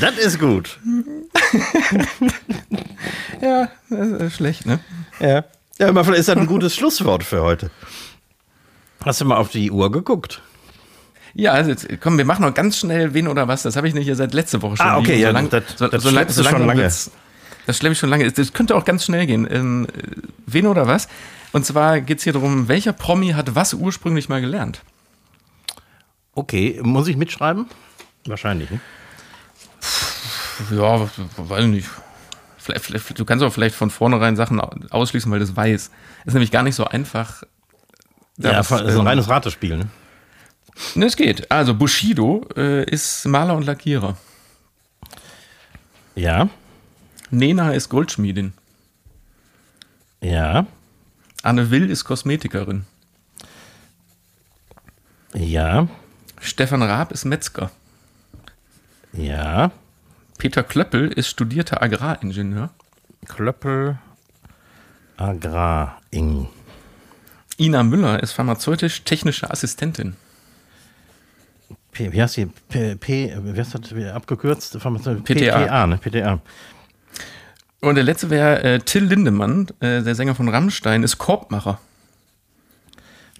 [0.00, 0.78] das ist gut.
[3.40, 4.80] Ja, das ist schlecht, ne?
[5.20, 5.44] Ja.
[5.78, 7.70] Ja, aber vielleicht ist das ein gutes Schlusswort für heute.
[9.04, 10.40] Hast du mal auf die Uhr geguckt?
[11.34, 13.62] Ja, also jetzt, komm, wir machen noch ganz schnell wen oder was.
[13.62, 14.86] Das habe ich nicht hier seit letzter Woche schon.
[14.86, 15.22] Ah, okay, liegen.
[15.22, 17.98] ja, so lang, das- so, das so lang, so du schon lange Das schleppe ich
[17.98, 18.30] schon lange.
[18.30, 19.46] Das könnte auch ganz schnell gehen.
[19.50, 19.86] Ähm,
[20.46, 21.08] wen oder was?
[21.52, 24.82] Und zwar geht es hier darum, welcher Promi hat was ursprünglich mal gelernt?
[26.34, 27.66] Okay, muss ich mitschreiben?
[28.26, 28.70] Wahrscheinlich.
[28.70, 28.80] Ne?
[30.70, 31.88] Ja, weiß nicht.
[32.58, 35.92] Vielleicht, vielleicht, du kannst auch vielleicht von vornherein Sachen ausschließen, weil du es weißt.
[36.24, 37.42] Ist nämlich gar nicht so einfach.
[38.38, 39.76] Ja, was, das ist ein ähm, reines Ratespiel.
[39.76, 39.88] Ne?
[40.94, 41.50] Ne, es geht.
[41.50, 44.16] Also Bushido äh, ist Maler und Lackierer.
[46.16, 46.48] Ja,
[47.30, 48.52] Nena ist Goldschmiedin.
[50.20, 50.66] ja,
[51.42, 52.86] Anne Will ist Kosmetikerin.
[55.34, 55.88] ja,
[56.40, 57.70] Stefan Raab ist Metzger.
[59.12, 59.70] ja.
[60.36, 62.70] Peter Klöppel ist studierter Agraringenieur.
[63.26, 63.98] Klöppel,
[65.16, 66.48] Agrar, Ing.
[67.56, 70.16] Ina Müller ist pharmazeutisch-technische Assistentin.
[71.94, 72.46] P, wie heißt die?
[72.46, 74.78] P, P wie heißt das abgekürzt?
[74.78, 75.22] PTA.
[75.22, 75.96] PTA, ne?
[75.96, 76.40] PTA.
[77.80, 81.78] Und der letzte wäre äh, Till Lindemann, äh, der Sänger von Rammstein, ist Korbmacher.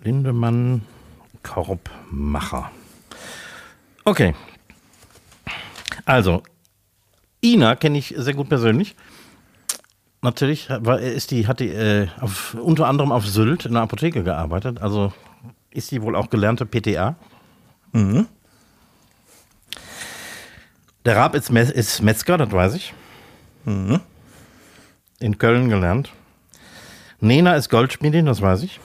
[0.02, 0.82] Lindemann,
[1.42, 2.70] Korbmacher.
[4.04, 4.34] Okay.
[6.04, 6.42] Also,
[7.42, 8.96] Ina kenne ich sehr gut persönlich.
[10.20, 14.22] Natürlich war, ist die, hat die äh, auf, unter anderem auf Sylt in der Apotheke
[14.22, 14.80] gearbeitet.
[14.80, 15.12] Also
[15.70, 17.16] ist die wohl auch gelernte PTA.
[21.04, 22.94] Der Raab ist, Mez ist Metzger, das weiß ich.
[23.66, 26.12] In Köln gelernt.
[27.20, 28.80] Nena ist Goldschmiedin, das weiß ich.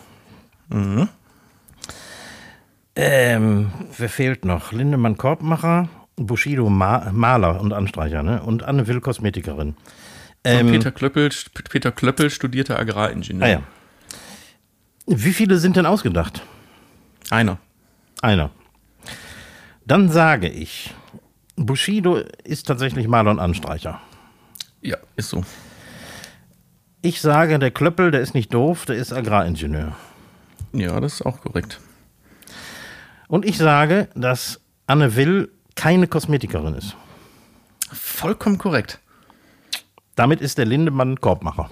[2.95, 4.71] Ähm, wer fehlt noch?
[4.71, 8.41] Lindemann Korbmacher, Bushido Ma Maler und Anstreicher, ne?
[8.43, 9.75] Und Anne Will Kosmetikerin.
[10.43, 11.29] Ähm, Peter, Klöppel,
[11.69, 13.45] Peter Klöppel studierter Agraringenieur.
[13.45, 13.61] ah ja.
[15.07, 16.41] Wie viele sind denn ausgedacht?
[17.29, 17.57] Einer.
[18.21, 18.51] Einer.
[19.85, 20.93] Dann sage ich,
[21.65, 23.99] Bushido ist tatsächlich Maler und Anstreicher.
[24.81, 25.43] Ja, ist so.
[27.01, 29.95] Ich sage, der Klöppel, der ist nicht doof, der ist Agraringenieur.
[30.73, 31.79] Ja, das ist auch korrekt.
[33.27, 36.95] Und ich sage, dass Anne Will keine Kosmetikerin ist.
[37.91, 38.99] Vollkommen korrekt.
[40.15, 41.71] Damit ist der Lindemann Korbmacher.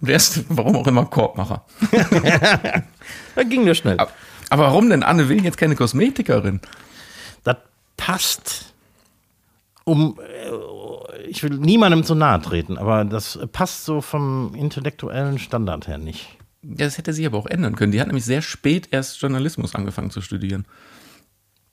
[0.00, 1.64] Der ist, warum auch immer, Korbmacher.
[3.34, 3.98] Da ging der schnell.
[3.98, 6.60] Aber warum denn Anne Will jetzt keine Kosmetikerin?
[7.44, 7.56] Das
[7.96, 8.69] passt,
[9.90, 15.88] um, äh, ich will niemandem zu nahe treten, aber das passt so vom intellektuellen Standard
[15.88, 16.28] her nicht.
[16.62, 17.90] Das hätte sie aber auch ändern können.
[17.90, 20.64] Die hat nämlich sehr spät erst Journalismus angefangen zu studieren.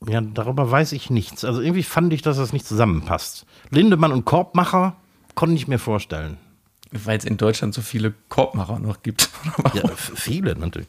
[0.07, 1.43] Ja, darüber weiß ich nichts.
[1.45, 3.45] Also irgendwie fand ich, dass das nicht zusammenpasst.
[3.69, 4.95] Lindemann und Korbmacher
[5.35, 6.37] konnte ich mir vorstellen.
[6.91, 9.29] Weil es in Deutschland so viele Korbmacher noch gibt.
[9.73, 10.87] Ja, viele natürlich.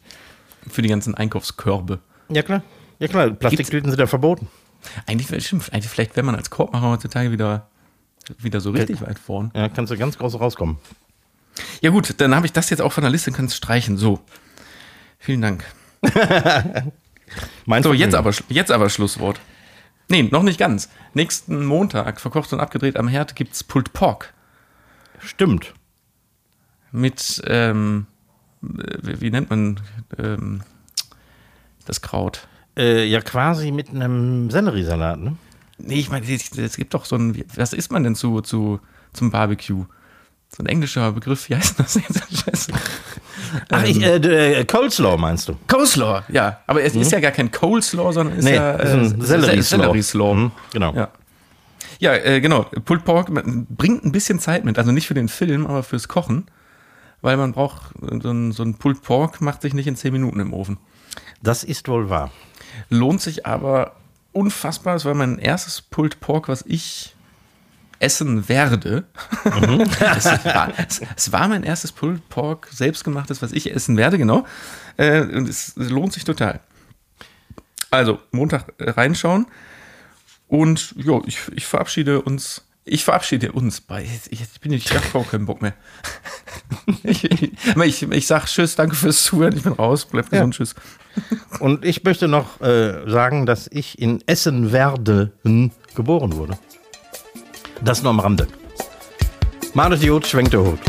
[0.68, 1.98] Für die ganzen Einkaufskörbe.
[2.28, 2.62] Ja, klar.
[3.00, 3.30] Ja, klar.
[3.30, 4.48] Plastiktüten sind ja verboten.
[5.06, 7.68] Eigentlich, stimmt, eigentlich vielleicht wäre man als Korbmacher heutzutage wieder,
[8.38, 9.50] wieder so richtig weit vorn.
[9.54, 10.78] Ja, kannst du ganz groß rauskommen.
[11.80, 13.96] Ja gut, dann habe ich das jetzt auch von der Liste, kannst streichen.
[13.96, 14.20] So,
[15.18, 15.64] vielen Dank.
[17.66, 19.40] Mein So, jetzt aber, jetzt aber Schlusswort.
[20.08, 20.88] Nee, noch nicht ganz.
[21.12, 24.32] Nächsten Montag, verkocht und abgedreht am Herd, gibt's Pulled Pork
[25.20, 25.74] Stimmt.
[26.92, 28.06] mit, ähm,
[28.62, 29.80] wie, wie nennt man
[30.18, 30.62] ähm,
[31.84, 32.48] das Kraut?
[32.78, 35.36] Äh, ja, quasi mit einem Selleriesalat, ne?
[35.78, 38.80] Nee, ich meine, es gibt doch so ein, was isst man denn zu, zu,
[39.12, 39.84] zum Barbecue?
[40.50, 42.72] So ein englischer Begriff, wie heißt das jetzt?
[43.70, 45.56] Ach, ich, äh, d- äh, Coleslaw meinst du?
[45.68, 46.60] Coleslaw, ja.
[46.66, 49.62] Aber es ist ja gar kein Coleslaw, sondern ist Nee, ja ist ein äh, Sellerieslaw.
[49.82, 50.34] Sellerieslaw.
[50.34, 50.94] Mhm, genau.
[50.94, 51.08] Ja.
[52.00, 52.62] Ja, äh, genau.
[52.84, 54.78] Pulled Pork bringt ein bisschen Zeit mit.
[54.78, 56.46] Also nicht für den Film, aber fürs Kochen.
[57.20, 60.38] Weil man braucht, so ein, so ein Pulled Pork macht sich nicht in 10 Minuten
[60.40, 60.78] im Ofen.
[61.42, 62.30] Das ist wohl wahr.
[62.90, 63.96] Lohnt sich aber
[64.32, 64.96] unfassbar.
[64.96, 67.14] Es war mein erstes Pulled Pork, was ich
[68.00, 69.04] essen werde.
[69.44, 74.46] es, war, es, es war mein erstes Pulled Pork, selbstgemachtes, was ich essen werde, genau.
[74.96, 76.60] Äh, und es, es lohnt sich total.
[77.90, 79.46] Also, Montag äh, reinschauen.
[80.46, 82.64] Und ja, ich, ich verabschiede uns.
[82.90, 84.02] Ich verabschiede uns bei.
[84.02, 85.74] Ich, ich bin nicht, ich habe keinen Bock mehr.
[87.02, 89.56] ich, ich, ich, ich sag Tschüss, danke fürs Zuhören.
[89.56, 90.06] Ich bin raus.
[90.06, 90.54] Bleibt gesund.
[90.54, 90.74] Tschüss.
[91.60, 96.58] Und ich möchte noch äh, sagen, dass ich in Essen-Werden geboren wurde.
[97.82, 98.46] Das nur am Rande.
[99.74, 100.80] Malet Jod schwenkt der Hut.